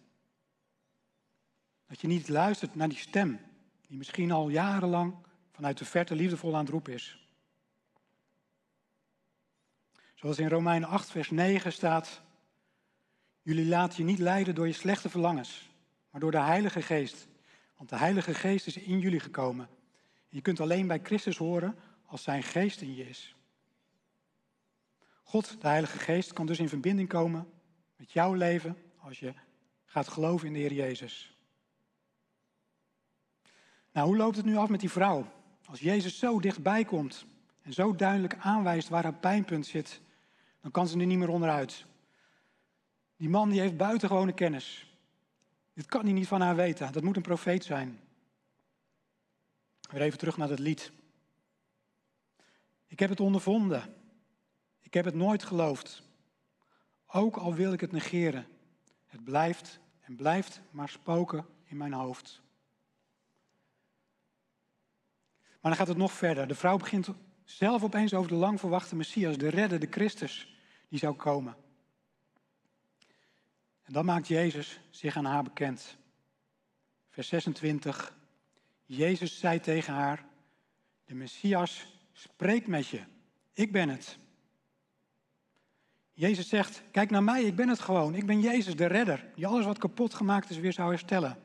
Dat 1.88 2.02
je 2.02 2.08
niet 2.08 2.30
luistert 2.30 2.76
naar 2.76 2.90
die 2.90 2.98
stem, 2.98 3.40
die 3.88 3.98
misschien 3.98 4.32
al 4.32 4.50
jarenlang 4.50 5.16
vanuit 5.52 5.78
de 5.78 5.86
verte 5.86 6.16
liefdevol 6.16 6.54
aan 6.54 6.60
het 6.60 6.70
roepen 6.70 6.94
is. 6.94 7.20
Zoals 10.16 10.40
in 10.40 10.50
Romeinen 10.50 10.90
8, 10.90 11.12
vers 11.12 11.30
9 11.30 11.74
staat, 11.74 12.22
jullie 13.42 13.66
laten 13.66 13.98
je 13.98 14.04
niet 14.04 14.20
leiden 14.20 14.56
door 14.56 14.68
je 14.68 14.74
slechte 14.74 15.10
verlangens, 15.10 15.70
maar 16.16 16.24
door 16.24 16.34
de 16.34 16.48
Heilige 16.48 16.82
Geest. 16.82 17.28
Want 17.78 17.90
de 17.90 17.96
Heilige 17.96 18.34
Geest 18.34 18.68
is 18.68 18.78
in 18.78 19.00
jullie 19.00 19.20
gekomen. 19.20 19.70
Je 20.30 20.42
kunt 20.42 20.60
alleen 20.60 20.88
bij 20.88 21.00
Christus 21.04 21.38
horen 21.38 21.76
als 22.06 22.24
zijn 22.24 22.44
geest 22.44 22.82
in 22.82 22.96
je 22.96 23.10
is. 23.10 23.36
God, 25.24 25.62
de 25.62 25.68
Heilige 25.68 26.00
Geest, 26.00 26.34
kan 26.34 26.46
dus 26.46 26.60
in 26.60 26.70
verbinding 26.70 27.10
komen 27.10 27.50
met 27.96 28.12
jouw 28.12 28.34
leven 28.34 28.78
als 28.98 29.20
je 29.20 29.34
gaat 29.86 30.08
geloven 30.08 30.48
in 30.48 30.54
de 30.54 30.60
Heer 30.60 30.74
Jezus. 30.74 31.38
Nou, 33.92 34.08
hoe 34.08 34.18
loopt 34.18 34.36
het 34.36 34.46
nu 34.46 34.56
af 34.56 34.70
met 34.70 34.80
die 34.80 34.92
vrouw? 34.92 35.32
Als 35.66 35.80
Jezus 35.80 36.20
zo 36.20 36.40
dichtbij 36.40 36.86
komt 36.86 37.26
en 37.62 37.74
zo 37.74 37.96
duidelijk 37.96 38.36
aanwijst 38.40 38.90
waar 38.90 39.04
haar 39.04 39.20
pijnpunt 39.20 39.66
zit, 39.66 40.02
dan 40.62 40.72
kan 40.72 40.88
ze 40.88 41.00
er 41.00 41.06
niet 41.06 41.18
meer 41.18 41.30
onderuit. 41.30 41.86
Die 43.18 43.30
man 43.30 43.50
die 43.50 43.60
heeft 43.60 43.78
buitengewone 43.78 44.34
kennis. 44.34 44.95
Dit 45.76 45.86
kan 45.86 46.04
hij 46.04 46.14
niet 46.14 46.28
van 46.28 46.42
haar 46.42 46.56
weten. 46.56 46.92
Dat 46.92 47.04
moet 47.04 47.16
een 47.16 47.22
profeet 47.22 47.64
zijn. 47.64 48.00
Weer 49.92 50.02
even 50.02 50.18
terug 50.18 50.38
naar 50.38 50.48
dat 50.48 50.60
lied. 50.60 50.92
Ik 52.88 53.00
heb 53.00 53.10
het 53.10 53.20
ondervonden. 53.20 53.94
Ik 54.82 54.94
heb 54.94 55.06
het 55.06 55.14
nooit 55.14 55.44
geloofd. 55.44 56.04
Ook 57.06 57.36
al 57.36 57.54
wil 57.54 57.74
ik 57.74 57.82
het 57.82 57.92
negeren. 57.92 58.48
Het 59.06 59.24
blijft 59.24 59.80
en 60.02 60.16
blijft 60.16 60.62
maar 60.72 60.90
spoken 60.90 61.46
in 61.64 61.78
mijn 61.78 61.94
hoofd. 61.94 62.42
Maar 65.62 65.72
dan 65.72 65.76
gaat 65.76 65.88
het 65.88 65.98
nog 65.98 66.12
verder. 66.12 66.48
De 66.48 66.56
vrouw 66.56 66.78
begint 66.78 67.10
zelf 67.44 67.84
opeens 67.84 68.14
over 68.14 68.30
de 68.30 68.36
lang 68.36 68.60
verwachte 68.60 68.96
Messias, 68.96 69.38
de 69.38 69.50
redder, 69.50 69.80
de 69.80 69.88
Christus, 69.90 70.58
die 70.90 71.00
zou 71.00 71.16
komen. 71.16 71.56
En 73.86 73.94
dan 73.94 74.06
maakt 74.06 74.28
Jezus 74.28 74.80
zich 74.90 75.18
aan 75.18 75.26
haar 75.26 75.44
bekend. 75.44 75.98
Vers 77.10 77.28
26. 77.28 78.18
Jezus 78.86 79.40
zei 79.40 79.60
tegen 79.60 79.94
haar: 79.94 80.26
De 81.06 81.16
Messias 81.16 81.88
spreekt 82.12 82.68
met 82.68 82.88
je. 82.88 83.02
Ik 83.54 83.72
ben 83.72 83.90
het. 83.90 84.18
Jezus 86.14 86.50
zegt: 86.50 86.84
Kijk 86.92 87.10
naar 87.10 87.24
mij, 87.24 87.44
ik 87.44 87.56
ben 87.56 87.70
het 87.70 87.80
gewoon. 87.80 88.16
Ik 88.16 88.26
ben 88.26 88.42
Jezus, 88.42 88.76
de 88.76 88.86
redder, 88.86 89.32
die 89.36 89.48
alles 89.48 89.66
wat 89.66 89.78
kapot 89.78 90.14
gemaakt 90.14 90.50
is 90.50 90.58
weer 90.58 90.74
zou 90.74 90.90
herstellen. 90.90 91.38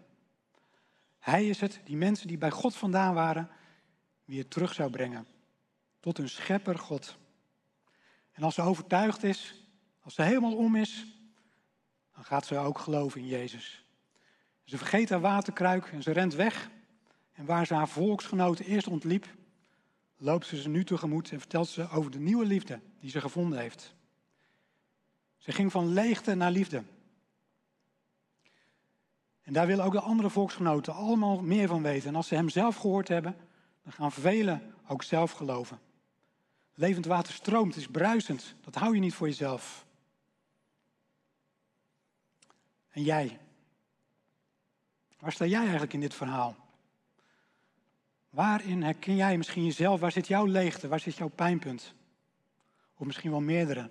Hij 1.18 1.48
is 1.48 1.60
het 1.60 1.80
die 1.84 1.96
mensen 1.96 2.28
die 2.28 2.38
bij 2.38 2.50
God 2.50 2.76
vandaan 2.76 3.14
waren, 3.14 3.50
weer 4.24 4.48
terug 4.48 4.74
zou 4.74 4.90
brengen. 4.90 5.26
Tot 6.00 6.16
hun 6.16 6.28
schepper 6.28 6.78
God. 6.78 7.16
En 8.32 8.42
als 8.42 8.54
ze 8.54 8.62
overtuigd 8.62 9.22
is, 9.22 9.64
als 10.00 10.14
ze 10.14 10.22
helemaal 10.22 10.56
om 10.56 10.76
is, 10.76 11.06
dan 12.20 12.28
gaat 12.28 12.46
ze 12.46 12.58
ook 12.58 12.78
geloven 12.78 13.20
in 13.20 13.26
Jezus. 13.26 13.84
Ze 14.64 14.78
vergeet 14.78 15.08
haar 15.08 15.20
waterkruik 15.20 15.86
en 15.86 16.02
ze 16.02 16.12
rent 16.12 16.34
weg. 16.34 16.70
En 17.32 17.44
waar 17.44 17.66
ze 17.66 17.74
haar 17.74 17.88
volksgenoten 17.88 18.64
eerst 18.64 18.86
ontliep, 18.86 19.26
loopt 20.16 20.46
ze 20.46 20.60
ze 20.60 20.68
nu 20.68 20.84
tegemoet 20.84 21.30
en 21.30 21.38
vertelt 21.38 21.68
ze 21.68 21.88
over 21.88 22.10
de 22.10 22.18
nieuwe 22.18 22.44
liefde 22.44 22.80
die 22.98 23.10
ze 23.10 23.20
gevonden 23.20 23.58
heeft. 23.58 23.94
Ze 25.38 25.52
ging 25.52 25.72
van 25.72 25.92
leegte 25.92 26.34
naar 26.34 26.50
liefde. 26.50 26.82
En 29.42 29.52
daar 29.52 29.66
willen 29.66 29.84
ook 29.84 29.92
de 29.92 30.00
andere 30.00 30.30
volksgenoten 30.30 30.94
allemaal 30.94 31.42
meer 31.42 31.68
van 31.68 31.82
weten. 31.82 32.08
En 32.08 32.16
als 32.16 32.28
ze 32.28 32.34
hem 32.34 32.48
zelf 32.48 32.76
gehoord 32.76 33.08
hebben, 33.08 33.36
dan 33.82 33.92
gaan 33.92 34.12
velen 34.12 34.74
ook 34.86 35.02
zelf 35.02 35.30
geloven. 35.30 35.80
Levend 36.74 37.06
water 37.06 37.32
stroomt, 37.32 37.76
is 37.76 37.86
bruisend. 37.86 38.54
Dat 38.60 38.74
hou 38.74 38.94
je 38.94 39.00
niet 39.00 39.14
voor 39.14 39.26
jezelf. 39.26 39.88
En 42.90 43.02
jij? 43.02 43.38
Waar 45.18 45.32
sta 45.32 45.44
jij 45.44 45.60
eigenlijk 45.60 45.92
in 45.92 46.00
dit 46.00 46.14
verhaal? 46.14 46.56
Waarin 48.30 48.82
herken 48.82 49.16
jij 49.16 49.36
misschien 49.36 49.64
jezelf? 49.64 50.00
Waar 50.00 50.12
zit 50.12 50.26
jouw 50.26 50.44
leegte? 50.44 50.88
Waar 50.88 51.00
zit 51.00 51.16
jouw 51.16 51.28
pijnpunt? 51.28 51.94
Of 52.96 53.06
misschien 53.06 53.30
wel 53.30 53.40
meerdere. 53.40 53.90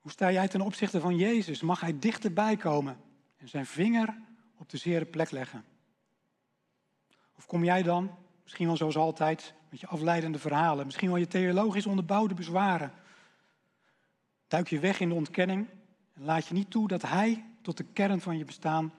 Hoe 0.00 0.10
sta 0.10 0.32
jij 0.32 0.48
ten 0.48 0.60
opzichte 0.60 1.00
van 1.00 1.16
Jezus? 1.16 1.62
Mag 1.62 1.80
hij 1.80 1.98
dichterbij 1.98 2.56
komen 2.56 3.00
en 3.36 3.48
zijn 3.48 3.66
vinger 3.66 4.18
op 4.58 4.68
de 4.68 4.76
zere 4.76 5.04
plek 5.04 5.30
leggen? 5.30 5.64
Of 7.36 7.46
kom 7.46 7.64
jij 7.64 7.82
dan, 7.82 8.18
misschien 8.42 8.66
wel 8.66 8.76
zoals 8.76 8.96
altijd, 8.96 9.54
met 9.70 9.80
je 9.80 9.86
afleidende 9.86 10.38
verhalen, 10.38 10.84
misschien 10.84 11.08
wel 11.08 11.18
je 11.18 11.26
theologisch 11.26 11.86
onderbouwde 11.86 12.34
bezwaren? 12.34 12.92
Duik 14.48 14.68
je 14.68 14.78
weg 14.78 15.00
in 15.00 15.08
de 15.08 15.14
ontkenning 15.14 15.68
en 16.14 16.24
laat 16.24 16.46
je 16.46 16.54
niet 16.54 16.70
toe 16.70 16.88
dat 16.88 17.02
hij 17.02 17.44
tot 17.62 17.76
de 17.76 17.84
kern 17.84 18.20
van 18.20 18.38
je 18.38 18.44
bestaan 18.44 18.92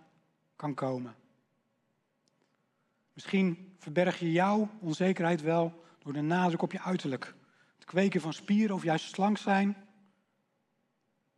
kan 0.56 0.74
komen. 0.74 1.16
Misschien 3.14 3.76
verberg 3.78 4.20
je 4.20 4.32
jouw 4.32 4.70
onzekerheid 4.80 5.42
wel 5.42 5.84
door 6.00 6.14
de 6.14 6.22
nadruk 6.22 6.62
op 6.62 6.72
je 6.72 6.82
uiterlijk. 6.82 7.36
Het 7.76 7.86
kweken 7.86 8.22
van 8.22 8.34
spieren 8.34 8.76
of 8.76 8.84
juist 8.84 9.14
slank 9.14 9.38
zijn. 9.38 9.76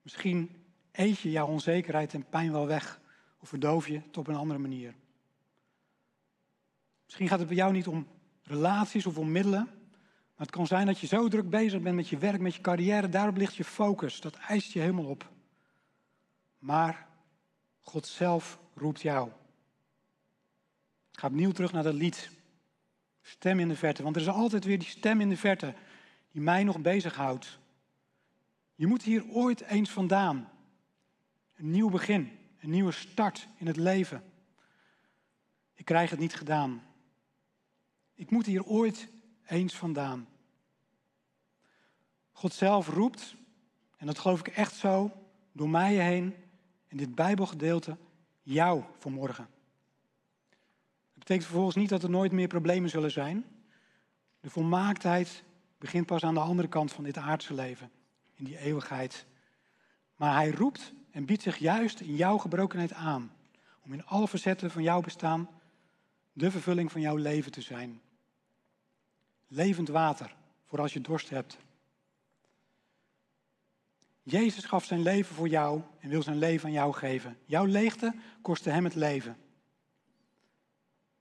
Misschien 0.01 0.65
eet 0.91 1.19
je 1.19 1.31
jouw 1.31 1.47
onzekerheid 1.47 2.13
en 2.13 2.29
pijn 2.29 2.51
wel 2.51 2.67
weg 2.67 3.01
of 3.39 3.49
verdoof 3.49 3.87
je 3.87 4.01
het 4.07 4.17
op 4.17 4.27
een 4.27 4.35
andere 4.35 4.59
manier. 4.59 4.95
Misschien 7.05 7.27
gaat 7.27 7.39
het 7.39 7.47
bij 7.47 7.57
jou 7.57 7.73
niet 7.73 7.87
om 7.87 8.07
relaties 8.43 9.05
of 9.05 9.17
om 9.17 9.31
middelen, 9.31 9.65
maar 10.35 10.45
het 10.45 10.49
kan 10.49 10.67
zijn 10.67 10.85
dat 10.85 10.99
je 10.99 11.07
zo 11.07 11.27
druk 11.27 11.49
bezig 11.49 11.81
bent 11.81 11.95
met 11.95 12.09
je 12.09 12.17
werk, 12.17 12.41
met 12.41 12.55
je 12.55 12.61
carrière, 12.61 13.09
daarop 13.09 13.37
ligt 13.37 13.55
je 13.55 13.63
focus. 13.63 14.21
Dat 14.21 14.35
eist 14.35 14.71
je 14.71 14.79
helemaal 14.79 15.05
op. 15.05 15.35
Maar 16.59 17.07
God 17.81 18.07
zelf 18.07 18.59
roept 18.73 19.01
jou. 19.01 19.29
Ik 21.11 21.19
ga 21.19 21.27
opnieuw 21.27 21.51
terug 21.51 21.71
naar 21.71 21.83
dat 21.83 21.93
lied. 21.93 22.29
Stem 23.21 23.59
in 23.59 23.67
de 23.67 23.75
verte. 23.75 24.03
Want 24.03 24.15
er 24.15 24.21
is 24.21 24.27
altijd 24.27 24.63
weer 24.63 24.79
die 24.79 24.87
stem 24.87 25.21
in 25.21 25.29
de 25.29 25.37
verte 25.37 25.73
die 26.31 26.41
mij 26.41 26.63
nog 26.63 26.79
bezighoudt. 26.79 27.59
Je 28.75 28.87
moet 28.87 29.03
hier 29.03 29.27
ooit 29.29 29.61
eens 29.61 29.89
vandaan. 29.89 30.49
Een 31.55 31.71
nieuw 31.71 31.89
begin, 31.89 32.39
een 32.59 32.69
nieuwe 32.69 32.91
start 32.91 33.47
in 33.57 33.67
het 33.67 33.77
leven. 33.77 34.23
Ik 35.73 35.85
krijg 35.85 36.09
het 36.09 36.19
niet 36.19 36.35
gedaan. 36.35 36.83
Ik 38.13 38.31
moet 38.31 38.45
hier 38.45 38.63
ooit 38.63 39.07
eens 39.45 39.75
vandaan. 39.75 40.27
God 42.31 42.53
zelf 42.53 42.87
roept, 42.87 43.35
en 43.97 44.05
dat 44.05 44.19
geloof 44.19 44.39
ik 44.39 44.47
echt 44.47 44.75
zo, 44.75 45.11
door 45.51 45.69
mij 45.69 45.95
heen, 45.95 46.35
in 46.87 46.97
dit 46.97 47.15
Bijbelgedeelte, 47.15 47.97
jou 48.43 48.83
vanmorgen. 48.97 49.47
Dat 51.13 51.19
betekent 51.19 51.45
vervolgens 51.45 51.75
niet 51.75 51.89
dat 51.89 52.03
er 52.03 52.09
nooit 52.09 52.31
meer 52.31 52.47
problemen 52.47 52.89
zullen 52.89 53.11
zijn. 53.11 53.45
De 54.39 54.49
volmaaktheid 54.49 55.43
begint 55.77 56.05
pas 56.05 56.23
aan 56.23 56.33
de 56.33 56.39
andere 56.39 56.67
kant 56.67 56.91
van 56.91 57.03
dit 57.03 57.17
aardse 57.17 57.53
leven, 57.53 57.91
in 58.35 58.45
die 58.45 58.57
eeuwigheid. 58.57 59.25
Maar 60.15 60.35
hij 60.35 60.51
roept 60.51 60.93
en 61.11 61.25
biedt 61.25 61.41
zich 61.41 61.57
juist 61.57 61.99
in 61.99 62.15
jouw 62.15 62.37
gebrokenheid 62.37 62.93
aan, 62.93 63.31
om 63.83 63.93
in 63.93 64.05
alle 64.05 64.27
facetten 64.27 64.71
van 64.71 64.83
jouw 64.83 65.01
bestaan 65.01 65.49
de 66.33 66.51
vervulling 66.51 66.91
van 66.91 67.01
jouw 67.01 67.15
leven 67.15 67.51
te 67.51 67.61
zijn. 67.61 68.01
Levend 69.47 69.87
water, 69.87 70.35
voor 70.65 70.81
als 70.81 70.93
je 70.93 71.01
dorst 71.01 71.29
hebt. 71.29 71.57
Jezus 74.29 74.65
gaf 74.65 74.85
zijn 74.85 75.01
leven 75.01 75.35
voor 75.35 75.47
jou 75.47 75.81
en 75.99 76.09
wil 76.09 76.23
zijn 76.23 76.37
leven 76.37 76.65
aan 76.65 76.73
jou 76.73 76.93
geven. 76.93 77.37
Jouw 77.45 77.65
leegte 77.65 78.15
kostte 78.41 78.69
hem 78.69 78.83
het 78.83 78.95
leven. 78.95 79.37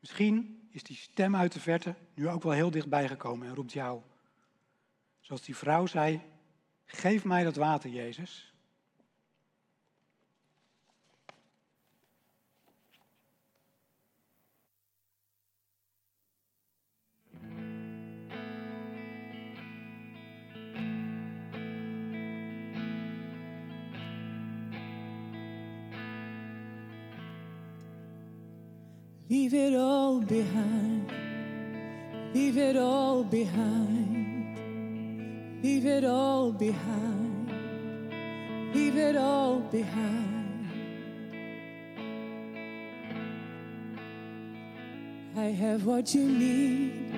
Misschien 0.01 0.69
is 0.71 0.83
die 0.83 0.97
stem 0.97 1.37
uit 1.37 1.53
de 1.53 1.61
verte 1.61 1.95
nu 2.14 2.29
ook 2.29 2.42
wel 2.42 2.53
heel 2.53 2.71
dichtbij 2.71 3.09
gekomen 3.09 3.47
en 3.47 3.55
roept 3.55 3.73
jou. 3.73 4.01
Zoals 5.21 5.42
die 5.42 5.57
vrouw 5.57 5.87
zei, 5.87 6.21
geef 6.85 7.25
mij 7.25 7.45
dat 7.45 7.57
water, 7.57 7.90
Jezus. 7.90 8.55
Leave 29.29 29.55
it 29.55 29.75
all 29.75 30.21
behind. 30.21 31.12
Leave 32.33 32.59
it 32.59 32.77
all 32.77 33.25
behind. 33.25 34.57
Leave 35.65 35.85
it 35.85 36.05
all 36.05 36.53
behind. 36.53 37.51
Leave 38.73 38.97
it 38.97 39.17
all 39.17 39.59
behind. 39.59 40.37
I 45.37 45.47
have 45.47 45.87
what 45.87 46.15
you 46.15 46.29
need, 46.29 47.11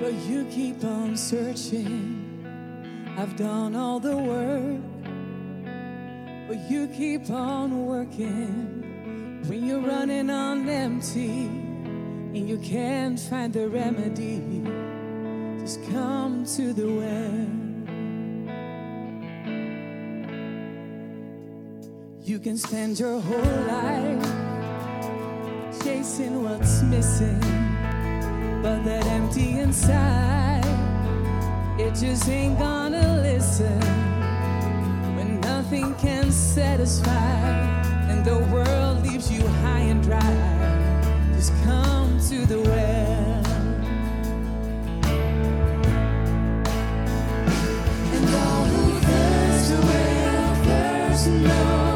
but 0.00 0.12
you 0.12 0.44
keep 0.44 0.84
on 0.84 1.16
searching. 1.16 2.44
I've 3.18 3.34
done 3.34 3.74
all 3.74 3.98
the 3.98 4.16
work, 4.16 4.80
but 6.46 6.70
you 6.70 6.86
keep 6.86 7.28
on 7.30 7.84
working. 7.84 8.77
When 9.46 9.64
you're 9.66 9.80
running 9.80 10.30
on 10.30 10.68
empty 10.68 11.46
and 12.34 12.48
you 12.48 12.58
can't 12.58 13.18
find 13.18 13.52
the 13.52 13.68
remedy, 13.68 14.42
just 15.60 15.82
come 15.90 16.44
to 16.56 16.72
the 16.72 16.86
well. 16.86 17.58
You 22.22 22.38
can 22.38 22.58
spend 22.58 23.00
your 23.00 23.20
whole 23.20 23.62
life 23.66 24.22
chasing 25.82 26.42
what's 26.42 26.82
missing, 26.82 27.40
but 28.60 28.84
that 28.84 29.06
empty 29.06 29.58
inside, 29.60 30.62
it 31.78 31.94
just 31.94 32.28
ain't 32.28 32.58
gonna 32.58 33.22
listen 33.22 33.80
when 35.16 35.40
nothing 35.40 35.94
can 35.94 36.30
satisfy, 36.30 37.77
the 38.28 38.38
world 38.52 39.02
leaves 39.06 39.32
you 39.32 39.46
high 39.62 39.84
and 39.92 40.02
dry. 40.02 40.34
Just 41.34 41.52
come 41.64 42.20
to 42.28 42.44
the 42.44 42.60
well. 42.60 43.44
And 48.14 48.28
all 48.42 48.64
who 48.72 49.00
thirst 49.06 49.70
will 49.70 50.54
thirst 50.64 51.28
no 51.28 51.87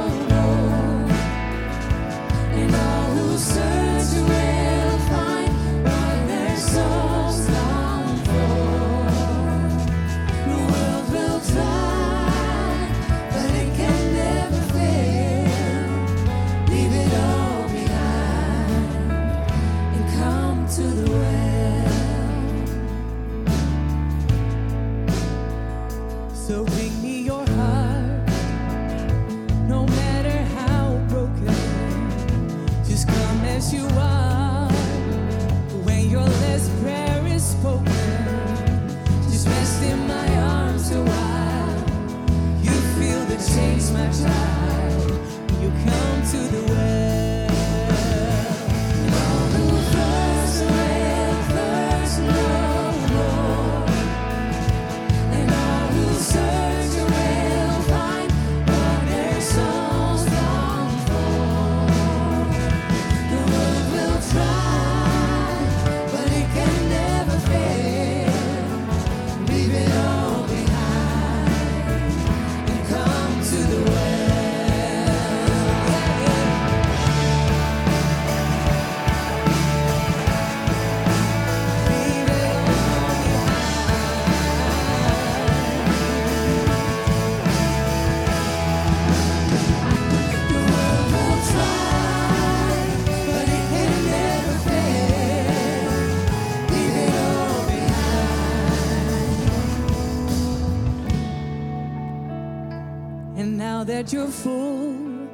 that 104.02 104.12
you're 104.12 104.26
full 104.26 105.28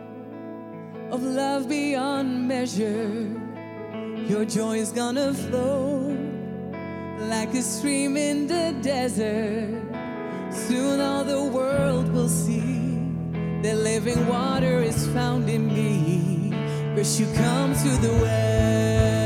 of 1.10 1.22
love 1.22 1.70
beyond 1.70 2.46
measure, 2.46 3.08
your 4.28 4.44
joy 4.44 4.76
is 4.76 4.92
gonna 4.92 5.32
flow 5.32 6.14
like 7.30 7.54
a 7.54 7.62
stream 7.62 8.18
in 8.18 8.46
the 8.46 8.76
desert. 8.82 9.82
Soon 10.52 11.00
all 11.00 11.24
the 11.24 11.44
world 11.44 12.12
will 12.12 12.28
see 12.28 13.00
that 13.62 13.76
living 13.76 14.26
water 14.26 14.82
is 14.82 15.06
found 15.14 15.48
in 15.48 15.66
me. 15.66 16.52
First 16.94 17.18
you 17.20 17.26
come 17.36 17.72
to 17.72 17.90
the 18.06 18.12
well. 18.20 19.17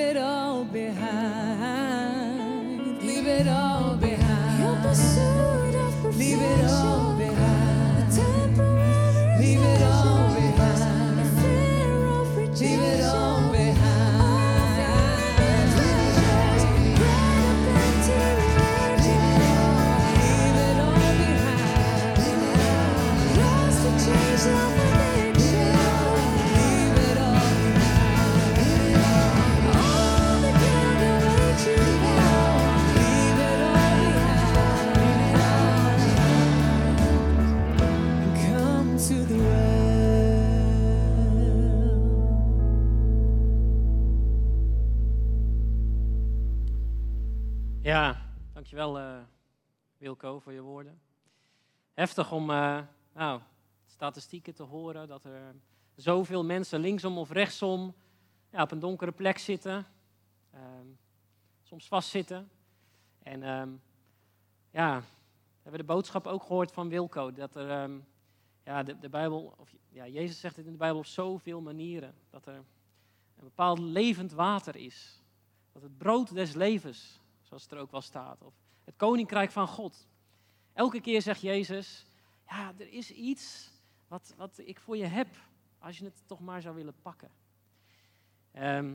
It 0.00 0.16
all 0.16 0.64
behind. 0.64 1.02
Leave 3.02 3.26
it 3.26 3.46
all 3.46 3.96
behind. 3.96 4.62
Your 4.62 4.76
pursuit 4.76 5.74
of 5.74 6.02
perfection. 6.02 6.18
Leave 6.18 6.40
it 6.40 6.64
all 6.70 7.09
Wilco 50.00 50.38
voor 50.38 50.52
je 50.52 50.60
woorden. 50.60 51.00
Heftig 51.94 52.32
om 52.32 52.50
eh, 52.50 52.80
nou, 53.12 53.40
statistieken 53.86 54.54
te 54.54 54.62
horen 54.62 55.08
dat 55.08 55.24
er 55.24 55.54
zoveel 55.94 56.44
mensen 56.44 56.80
linksom 56.80 57.18
of 57.18 57.30
rechtsom 57.30 57.94
ja, 58.50 58.62
op 58.62 58.70
een 58.70 58.78
donkere 58.78 59.12
plek 59.12 59.38
zitten, 59.38 59.86
ehm, 60.50 60.86
soms 61.62 61.88
vastzitten. 61.88 62.50
En 63.22 63.42
ehm, 63.42 63.70
ja, 64.70 65.00
we 65.00 65.62
hebben 65.62 65.80
de 65.80 65.92
boodschap 65.92 66.26
ook 66.26 66.42
gehoord 66.42 66.72
van 66.72 66.88
Wilco 66.88 67.32
dat 67.32 67.56
er, 67.56 67.70
ehm, 67.70 67.98
ja, 68.64 68.82
de, 68.82 68.98
de 68.98 69.08
Bijbel, 69.08 69.54
of 69.56 69.74
ja, 69.88 70.06
Jezus 70.06 70.40
zegt 70.40 70.56
het 70.56 70.66
in 70.66 70.72
de 70.72 70.78
Bijbel 70.78 70.98
op 70.98 71.06
zoveel 71.06 71.60
manieren, 71.60 72.14
dat 72.30 72.46
er 72.46 72.54
een 72.54 73.44
bepaald 73.44 73.78
levend 73.78 74.32
water 74.32 74.76
is, 74.76 75.22
dat 75.72 75.82
het 75.82 75.98
brood 75.98 76.34
des 76.34 76.54
levens 76.54 77.20
zoals 77.40 77.62
het 77.62 77.72
er 77.72 77.78
ook 77.78 77.90
wel 77.90 78.00
staat. 78.00 78.42
Of 78.42 78.54
het 78.90 78.98
koninkrijk 78.98 79.50
van 79.50 79.68
God. 79.68 80.08
Elke 80.72 81.00
keer 81.00 81.22
zegt 81.22 81.40
Jezus, 81.40 82.06
ja, 82.48 82.72
er 82.78 82.92
is 82.92 83.10
iets 83.10 83.70
wat, 84.08 84.34
wat 84.36 84.58
ik 84.64 84.80
voor 84.80 84.96
je 84.96 85.04
heb, 85.06 85.28
als 85.78 85.98
je 85.98 86.04
het 86.04 86.22
toch 86.26 86.40
maar 86.40 86.62
zou 86.62 86.74
willen 86.74 86.94
pakken. 87.02 87.30
Ehm 88.52 88.94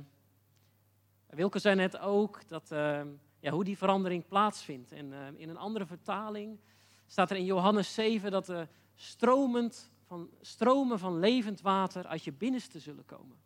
Wilke 1.28 1.60
zei 1.60 1.76
net 1.76 1.98
ook 1.98 2.48
dat, 2.48 2.72
ehm, 2.72 3.08
ja, 3.40 3.52
hoe 3.52 3.64
die 3.64 3.78
verandering 3.78 4.28
plaatsvindt. 4.28 4.92
En 4.92 5.14
ehm, 5.14 5.36
in 5.36 5.50
een 5.50 5.58
andere 5.58 5.86
vertaling 5.86 6.60
staat 7.08 7.32
er 7.32 7.38
in 7.38 7.46
Johannes 7.46 7.94
7 7.94 8.32
dat 8.32 8.48
er 8.48 8.68
stromend 8.96 9.76
van 9.76 9.96
van 10.06 10.30
stromen 10.42 11.00
van 11.00 11.20
levend 11.20 11.62
water 11.62 12.08
uit 12.08 12.24
je 12.24 12.32
binnenste 12.32 12.80
zullen 12.80 13.06
komen. 13.06 13.38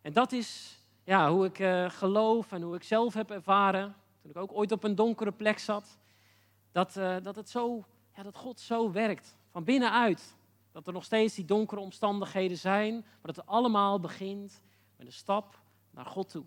En 0.00 0.12
dat 0.12 0.32
is 0.32 0.80
ja, 1.04 1.30
hoe 1.30 1.44
ik 1.44 1.58
eh, 1.58 1.90
geloof 1.90 2.52
en 2.52 2.62
hoe 2.62 2.74
ik 2.74 2.82
zelf 2.82 3.14
heb 3.14 3.30
ervaren, 3.30 3.94
toen 4.26 4.42
ik 4.42 4.50
ook 4.50 4.58
ooit 4.58 4.72
op 4.72 4.84
een 4.84 4.94
donkere 4.94 5.32
plek 5.32 5.58
zat, 5.58 5.98
dat, 6.72 6.96
eh, 6.96 7.16
dat, 7.22 7.36
het 7.36 7.48
zo, 7.48 7.84
ja, 8.14 8.22
dat 8.22 8.36
God 8.36 8.60
zo 8.60 8.92
werkt, 8.92 9.36
van 9.50 9.64
binnenuit. 9.64 10.36
Dat 10.72 10.86
er 10.86 10.92
nog 10.92 11.04
steeds 11.04 11.34
die 11.34 11.44
donkere 11.44 11.80
omstandigheden 11.80 12.56
zijn, 12.56 12.94
maar 12.94 13.20
dat 13.22 13.36
het 13.36 13.46
allemaal 13.46 14.00
begint 14.00 14.62
met 14.96 15.06
een 15.06 15.12
stap 15.12 15.60
naar 15.90 16.06
God 16.06 16.28
toe. 16.28 16.44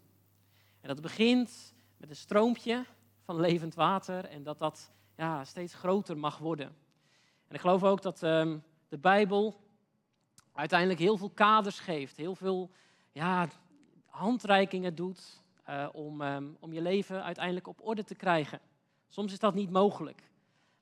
En 0.82 0.88
dat 0.88 1.02
begint 1.02 1.74
met 1.98 2.10
een 2.10 2.16
stroompje 2.16 2.86
van 3.24 3.40
levend 3.40 3.76
water 3.76 4.26
en 4.26 4.44
dat 4.44 4.60
dat 4.60 4.92
ja, 5.16 5.44
steeds 5.46 5.74
groter 5.74 6.18
mag 6.18 6.38
worden. 6.38 6.68
En 7.48 7.56
ik 7.56 7.62
geloof 7.62 7.84
ook 7.84 8.02
dat 8.02 8.24
ehm, 8.24 8.58
de 8.88 8.98
Bijbel 8.98 9.60
uiteindelijk 10.54 11.00
heel 11.00 11.18
veel 11.18 11.30
kaders 11.30 11.80
geeft, 11.80 12.18
heel 12.18 12.36
veel 12.36 12.72
ja, 13.12 13.48
handreikingen 14.06 14.96
doet 14.96 15.39
eh, 15.70 15.88
om, 15.92 16.22
ehm, 16.22 16.48
om 16.60 16.74
je 16.74 16.82
leven 16.82 17.24
uiteindelijk 17.24 17.68
op 17.68 17.88
orde 17.88 18.04
te 18.04 18.16
krijgen. 18.16 18.60
Soms 19.08 19.32
is 19.32 19.40
dat 19.40 19.54
niet 19.54 19.70
mogelijk, 19.70 20.32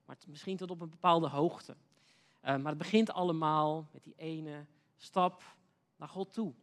maar 0.06 0.18
misschien 0.28 0.58
tot 0.58 0.72
op 0.72 0.82
een 0.82 0.90
bepaalde 0.90 1.28
hoogte. 1.28 1.76
Eh, 2.42 2.56
maar 2.56 2.70
het 2.70 2.78
begint 2.78 3.12
allemaal 3.12 3.88
met 3.92 4.04
die 4.04 4.14
ene 4.18 4.66
stap 4.98 5.56
naar 5.96 6.08
God 6.08 6.34
toe. 6.34 6.54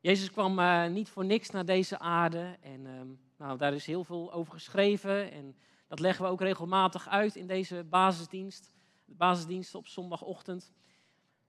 Jezus 0.00 0.30
kwam 0.30 0.58
eh, 0.58 0.86
niet 0.86 1.08
voor 1.08 1.24
niks 1.24 1.50
naar 1.50 1.64
deze 1.64 1.98
aarde 1.98 2.56
en 2.60 2.86
ehm, 2.86 3.08
nou, 3.36 3.58
daar 3.58 3.74
is 3.74 3.86
heel 3.86 4.04
veel 4.04 4.32
over 4.32 4.52
geschreven 4.52 5.32
en 5.32 5.56
dat 5.88 6.00
leggen 6.00 6.24
we 6.24 6.30
ook 6.30 6.40
regelmatig 6.40 7.08
uit 7.08 7.36
in 7.36 7.46
deze 7.46 7.84
basisdienst, 7.84 8.72
de 9.04 9.14
basisdienst 9.14 9.74
op 9.74 9.86
zondagochtend. 9.86 10.72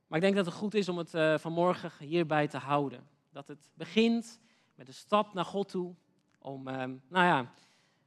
Maar 0.07 0.17
ik 0.17 0.23
denk 0.23 0.35
dat 0.35 0.45
het 0.45 0.55
goed 0.55 0.73
is 0.73 0.89
om 0.89 0.97
het 0.97 1.41
vanmorgen 1.41 1.91
hierbij 1.99 2.47
te 2.47 2.57
houden. 2.57 3.07
Dat 3.31 3.47
het 3.47 3.69
begint 3.73 4.39
met 4.77 4.87
een 4.87 4.93
stap 4.93 5.33
naar 5.33 5.45
God 5.45 5.69
toe. 5.69 5.95
Om, 6.39 6.67
ehm, 6.67 6.95
nou 7.07 7.25
ja, 7.25 7.51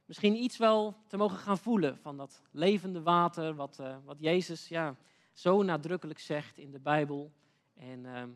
misschien 0.05 0.35
iets 0.35 0.57
wel 0.57 0.95
te 1.07 1.17
mogen 1.17 1.37
gaan 1.37 1.57
voelen 1.57 1.97
van 1.97 2.17
dat 2.17 2.41
levende 2.51 3.01
water. 3.01 3.55
Wat, 3.55 3.79
eh, 3.79 3.95
wat 4.05 4.17
Jezus 4.19 4.67
ja, 4.67 4.95
zo 5.31 5.63
nadrukkelijk 5.63 6.19
zegt 6.19 6.57
in 6.57 6.71
de 6.71 6.79
Bijbel. 6.79 7.31
En 7.73 8.05
ehm, 8.05 8.29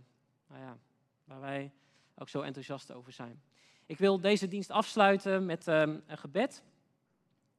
nou 0.48 0.62
ja, 0.62 0.78
waar 1.24 1.40
wij 1.40 1.72
ook 2.16 2.30
zo 2.30 2.42
enthousiast 2.42 2.92
over 2.92 3.12
zijn. 3.12 3.42
Ik 3.86 3.98
wil 3.98 4.20
deze 4.20 4.48
dienst 4.48 4.72
afsluiten 4.72 5.46
met 5.46 5.68
ehm, 5.68 6.00
een 6.08 6.18
gebed. 6.18 6.64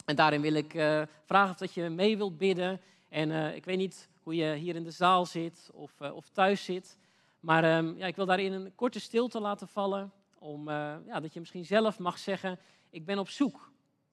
En 0.05 0.17
daarin 0.17 0.41
wil 0.41 0.55
ik 0.55 0.75
eh, 0.75 1.03
vragen 1.25 1.51
of 1.51 1.57
dat 1.57 1.75
je 1.75 1.89
mee 1.89 2.17
wilt 2.17 2.39
bidden. 2.39 2.81
En 3.09 3.31
eh, 3.31 3.55
ik 3.55 3.65
weet 3.65 3.79
niet 3.79 4.09
hoe 4.23 4.35
je 4.35 4.55
hier 4.55 4.75
in 4.75 4.85
de 4.85 4.91
zaal 4.91 5.27
zit 5.27 5.71
of, 5.73 6.01
of 6.01 6.29
thuis 6.29 6.65
zit. 6.65 6.99
Maar 7.41 7.65
ja, 7.97 8.07
ik 8.07 8.17
wil 8.17 8.27
daarin 8.27 8.53
een 8.53 8.75
korte 8.75 9.01
stilte 9.01 9.41
laten 9.41 9.69
vallen. 9.69 10.13
Om, 10.47 10.69
eh, 10.69 10.97
ja, 11.07 11.21
dat 11.21 11.33
je 11.33 11.41
misschien 11.41 11.65
zelf 11.65 11.99
mag 11.99 12.19
zeggen, 12.19 12.59
ik 12.91 13.05
ben 13.05 13.19
op 13.19 13.29
zoek. 13.29 13.73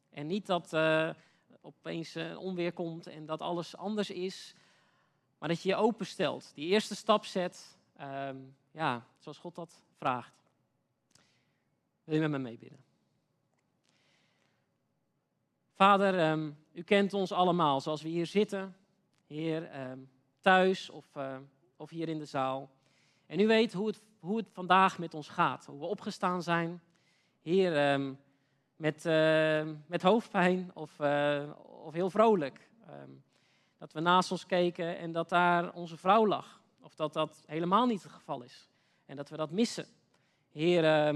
En 0.10 0.28
niet 0.28 0.46
dat 0.46 0.74
eh, 0.74 1.10
opeens 1.62 2.16
een 2.16 2.38
onweer 2.38 2.74
komt 2.74 3.08
en 3.08 3.26
dat 3.26 3.42
alles 3.42 3.78
anders 3.78 4.10
is. 4.10 4.56
Maar 5.38 5.50
dat 5.50 5.62
je 5.62 5.70
je 5.70 5.76
openstelt. 5.76 6.52
Die 6.56 6.68
eerste 6.68 6.96
stap 6.96 7.26
zet. 7.26 7.78
ehm, 7.96 8.38
ja, 8.72 9.08
zoals 9.18 9.38
God 9.38 9.56
dat 9.56 9.82
vraagt. 9.98 10.36
Wil 12.04 12.16
je 12.16 12.22
met 12.22 12.32
me 12.32 12.38
meebidden? 12.38 12.84
Vader, 15.74 16.20
ehm, 16.20 16.52
u 16.72 16.84
kent 16.84 17.14
ons 17.14 17.32
allemaal 17.32 17.82
zoals 17.82 18.02
we 18.02 18.10
hier 18.10 18.26
zitten. 18.26 18.76
Heer, 19.28 19.64
ehm, 19.70 20.00
thuis 20.42 20.90
of, 20.90 21.16
eh, 21.16 21.38
of 21.76 21.90
hier 21.90 22.10
in 22.10 22.18
de 22.18 22.26
zaal. 22.26 22.72
En 23.26 23.40
u 23.40 23.48
weet 23.48 23.74
hoe 23.74 23.88
het, 23.88 24.02
hoe 24.24 24.38
het 24.38 24.50
vandaag 24.52 24.98
met 24.98 25.14
ons 25.14 25.28
gaat. 25.28 25.66
Hoe 25.66 25.80
we 25.80 25.86
opgestaan 25.86 26.44
zijn. 26.44 26.82
Heer, 27.42 27.78
ehm, 27.78 28.14
met, 28.76 29.06
ehm, 29.06 29.76
met 29.86 30.02
hoofdpijn 30.02 30.72
of, 30.74 31.00
eh, 31.00 31.50
of 31.62 31.94
heel 31.94 32.10
vrolijk. 32.10 32.70
Ehm, 32.88 33.10
dat 33.78 33.94
we 33.94 34.00
naast 34.00 34.32
ons 34.32 34.46
keken 34.46 34.98
en 34.98 35.12
dat 35.12 35.30
daar 35.30 35.74
onze 35.74 35.98
vrouw 35.98 36.28
lag. 36.28 36.62
Of 36.82 36.96
dat 36.96 37.14
dat 37.14 37.44
helemaal 37.48 37.86
niet 37.86 38.04
het 38.04 38.12
geval 38.12 38.42
is. 38.42 38.70
En 39.06 39.16
dat 39.16 39.30
we 39.30 39.38
dat 39.38 39.52
missen. 39.52 39.86
Heer, 40.52 41.14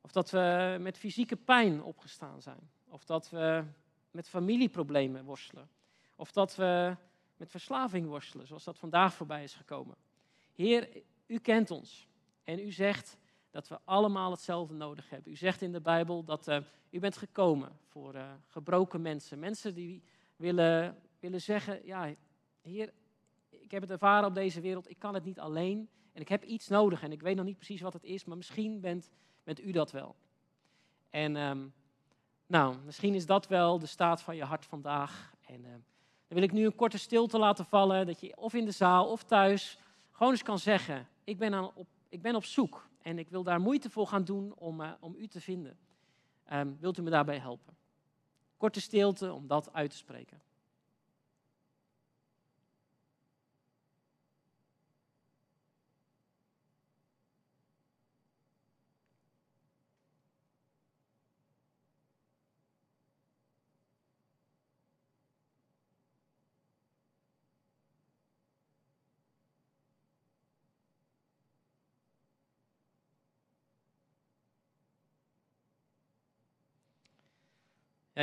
of 0.00 0.12
dat 0.12 0.30
we 0.30 0.76
met 0.80 0.98
fysieke 0.98 1.36
pijn 1.36 1.82
opgestaan 1.82 2.42
zijn. 2.42 2.70
Of 2.88 3.04
dat 3.04 3.30
we 3.30 3.64
met 4.10 4.28
familieproblemen 4.28 5.24
worstelen. 5.24 5.68
Of 6.16 6.32
dat 6.32 6.56
we 6.56 6.96
met 7.36 7.50
verslaving 7.50 8.06
worstelen, 8.06 8.46
zoals 8.46 8.64
dat 8.64 8.78
vandaag 8.78 9.14
voorbij 9.14 9.42
is 9.42 9.54
gekomen. 9.54 9.96
Heer, 10.54 10.88
u 11.26 11.38
kent 11.38 11.70
ons. 11.70 12.08
En 12.50 12.58
u 12.58 12.72
zegt 12.72 13.16
dat 13.50 13.68
we 13.68 13.78
allemaal 13.84 14.30
hetzelfde 14.30 14.74
nodig 14.74 15.10
hebben. 15.10 15.32
U 15.32 15.36
zegt 15.36 15.62
in 15.62 15.72
de 15.72 15.80
Bijbel 15.80 16.24
dat 16.24 16.48
eh, 16.48 16.58
u 16.90 16.98
bent 16.98 17.16
gekomen 17.16 17.78
voor 17.88 18.14
eh, 18.14 18.32
gebroken 18.46 19.02
mensen. 19.02 19.38
Mensen 19.38 19.74
die 19.74 20.02
willen, 20.36 20.96
willen 21.20 21.40
zeggen, 21.40 21.86
ja, 21.86 22.14
Heer, 22.62 22.92
ik 23.48 23.70
heb 23.70 23.82
het 23.82 23.90
ervaren 23.90 24.28
op 24.28 24.34
deze 24.34 24.60
wereld, 24.60 24.90
ik 24.90 24.98
kan 24.98 25.14
het 25.14 25.24
niet 25.24 25.40
alleen. 25.40 25.88
En 26.12 26.20
ik 26.20 26.28
heb 26.28 26.44
iets 26.44 26.68
nodig 26.68 27.02
en 27.02 27.12
ik 27.12 27.22
weet 27.22 27.36
nog 27.36 27.44
niet 27.44 27.56
precies 27.56 27.80
wat 27.80 27.92
het 27.92 28.04
is, 28.04 28.24
maar 28.24 28.36
misschien 28.36 28.80
bent, 28.80 29.10
bent 29.44 29.60
u 29.60 29.70
dat 29.70 29.90
wel. 29.90 30.16
En 31.10 31.36
ehm, 31.36 31.66
nou, 32.46 32.76
misschien 32.84 33.14
is 33.14 33.26
dat 33.26 33.46
wel 33.46 33.78
de 33.78 33.86
staat 33.86 34.22
van 34.22 34.36
je 34.36 34.44
hart 34.44 34.64
vandaag. 34.64 35.34
En 35.46 35.64
ehm, 35.64 35.80
dan 36.26 36.38
wil 36.38 36.42
ik 36.42 36.52
nu 36.52 36.64
een 36.64 36.74
korte 36.74 36.98
stilte 36.98 37.38
laten 37.38 37.64
vallen, 37.64 38.06
dat 38.06 38.20
je 38.20 38.36
of 38.36 38.54
in 38.54 38.64
de 38.64 38.70
zaal 38.70 39.10
of 39.10 39.22
thuis 39.22 39.78
gewoon 40.10 40.32
eens 40.32 40.42
kan 40.42 40.58
zeggen, 40.58 41.08
ik 41.24 41.38
ben, 41.38 41.54
aan, 41.54 41.70
op, 41.74 41.86
ik 42.10 42.22
ben 42.22 42.34
op 42.34 42.44
zoek 42.44 42.88
en 43.02 43.18
ik 43.18 43.28
wil 43.28 43.42
daar 43.42 43.60
moeite 43.60 43.90
voor 43.90 44.06
gaan 44.06 44.24
doen 44.24 44.54
om, 44.54 44.80
eh, 44.80 44.92
om 45.00 45.14
u 45.16 45.26
te 45.26 45.40
vinden. 45.40 45.78
Ehm, 46.44 46.72
wilt 46.78 46.98
u 46.98 47.02
me 47.02 47.10
daarbij 47.10 47.38
helpen? 47.38 47.76
Korte 48.56 48.80
stilte 48.80 49.32
om 49.32 49.46
dat 49.46 49.72
uit 49.72 49.90
te 49.90 49.96
spreken. 49.96 50.42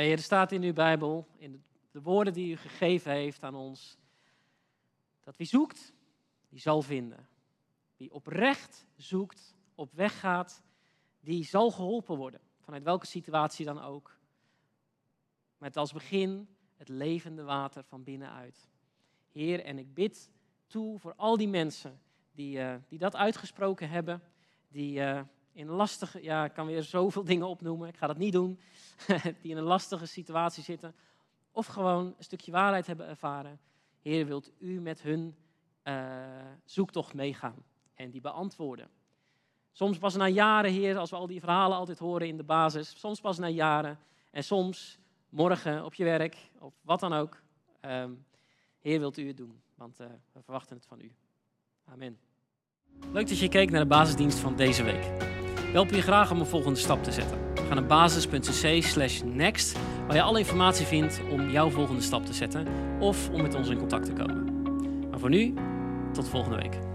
Heer, 0.02 0.16
er 0.16 0.22
staat 0.22 0.52
in 0.52 0.62
uw 0.62 0.72
Bijbel, 0.72 1.26
in 1.36 1.52
de, 1.52 1.58
de 1.90 2.02
woorden 2.02 2.32
die 2.32 2.52
u 2.52 2.56
gegeven 2.56 3.12
heeft 3.12 3.42
aan 3.42 3.54
ons, 3.54 3.98
dat 5.24 5.36
wie 5.36 5.46
zoekt, 5.46 5.92
die 6.48 6.60
zal 6.60 6.82
vinden. 6.82 7.28
Wie 7.96 8.12
oprecht 8.12 8.86
zoekt, 8.96 9.56
op 9.74 9.92
weg 9.92 10.20
gaat, 10.20 10.62
die 11.20 11.44
zal 11.44 11.70
geholpen 11.70 12.16
worden. 12.16 12.40
Vanuit 12.60 12.82
welke 12.82 13.06
situatie 13.06 13.64
dan 13.64 13.80
ook. 13.80 14.18
Met 15.58 15.76
als 15.76 15.92
begin 15.92 16.48
het 16.76 16.88
levende 16.88 17.42
water 17.42 17.84
van 17.84 18.04
binnenuit. 18.04 18.68
Heer, 19.32 19.64
en 19.64 19.78
ik 19.78 19.94
bid 19.94 20.30
toe 20.66 20.98
voor 20.98 21.14
al 21.16 21.36
die 21.36 21.48
mensen 21.48 22.00
die, 22.32 22.60
eh, 22.60 22.74
die 22.88 22.98
dat 22.98 23.16
uitgesproken 23.16 23.88
hebben, 23.88 24.22
die 24.68 25.00
eh, 25.00 25.20
in 25.58 25.68
lastige, 25.68 26.22
ja, 26.22 26.44
ik 26.44 26.52
kan 26.52 26.66
weer 26.66 26.82
zoveel 26.82 27.24
dingen 27.32 27.48
opnoemen, 27.48 27.88
ik 27.88 27.96
ga 27.96 28.06
dat 28.06 28.16
niet 28.16 28.32
doen, 28.32 28.58
die 29.42 29.50
in 29.50 29.56
een 29.56 29.62
lastige 29.62 30.06
situatie 30.06 30.62
zitten, 30.62 30.94
of 31.50 31.66
gewoon 31.66 32.06
een 32.06 32.24
stukje 32.24 32.52
waarheid 32.52 32.86
hebben 32.86 33.06
ervaren. 33.06 33.60
Heer, 34.00 34.26
wilt 34.26 34.50
u 34.58 34.80
met 34.80 35.02
hun 35.02 35.36
eh, 35.82 35.94
zoektocht 36.64 37.14
meegaan 37.14 37.64
en 37.94 38.10
die 38.10 38.20
beantwoorden? 38.20 38.88
Soms 39.72 39.98
pas 39.98 40.16
na 40.16 40.28
jaren, 40.28 40.72
Heer, 40.72 40.96
als 40.96 41.10
we 41.10 41.16
al 41.16 41.26
die 41.26 41.40
verhalen 41.40 41.76
altijd 41.76 41.98
horen 41.98 42.28
in 42.28 42.36
de 42.36 42.44
basis, 42.44 42.98
soms 42.98 43.20
pas 43.20 43.38
na 43.38 43.48
jaren 43.48 43.98
en 44.30 44.44
soms 44.44 44.98
morgen 45.28 45.84
op 45.84 45.94
je 45.94 46.04
werk 46.04 46.36
of 46.58 46.74
wat 46.80 47.00
dan 47.00 47.12
ook. 47.12 47.42
Ehm, 47.80 48.12
Heer, 48.78 48.98
wilt 48.98 49.18
u 49.18 49.26
het 49.26 49.36
doen, 49.36 49.60
want 49.74 50.00
eh, 50.00 50.06
we 50.32 50.42
verwachten 50.42 50.76
het 50.76 50.86
van 50.86 51.00
u. 51.00 51.12
Amen. 51.84 52.18
Leuk 53.12 53.28
dat 53.28 53.38
je 53.38 53.48
keek 53.48 53.70
naar 53.70 53.80
de 53.80 53.86
basisdienst 53.86 54.38
van 54.38 54.56
deze 54.56 54.82
week. 54.82 55.36
We 55.68 55.74
helpen 55.74 55.96
je 55.96 56.02
graag 56.02 56.30
om 56.30 56.40
een 56.40 56.46
volgende 56.46 56.78
stap 56.78 57.04
te 57.04 57.12
zetten. 57.12 57.38
Ga 57.68 57.74
naar 57.74 57.86
basis.cc 57.86 59.24
next, 59.24 59.78
waar 60.06 60.16
je 60.16 60.22
alle 60.22 60.38
informatie 60.38 60.86
vindt 60.86 61.20
om 61.30 61.50
jouw 61.50 61.70
volgende 61.70 62.02
stap 62.02 62.26
te 62.26 62.32
zetten 62.32 62.66
of 63.00 63.30
om 63.30 63.42
met 63.42 63.54
ons 63.54 63.68
in 63.68 63.78
contact 63.78 64.04
te 64.04 64.12
komen. 64.12 64.44
Maar 65.10 65.18
voor 65.18 65.30
nu, 65.30 65.54
tot 66.12 66.28
volgende 66.28 66.56
week. 66.56 66.87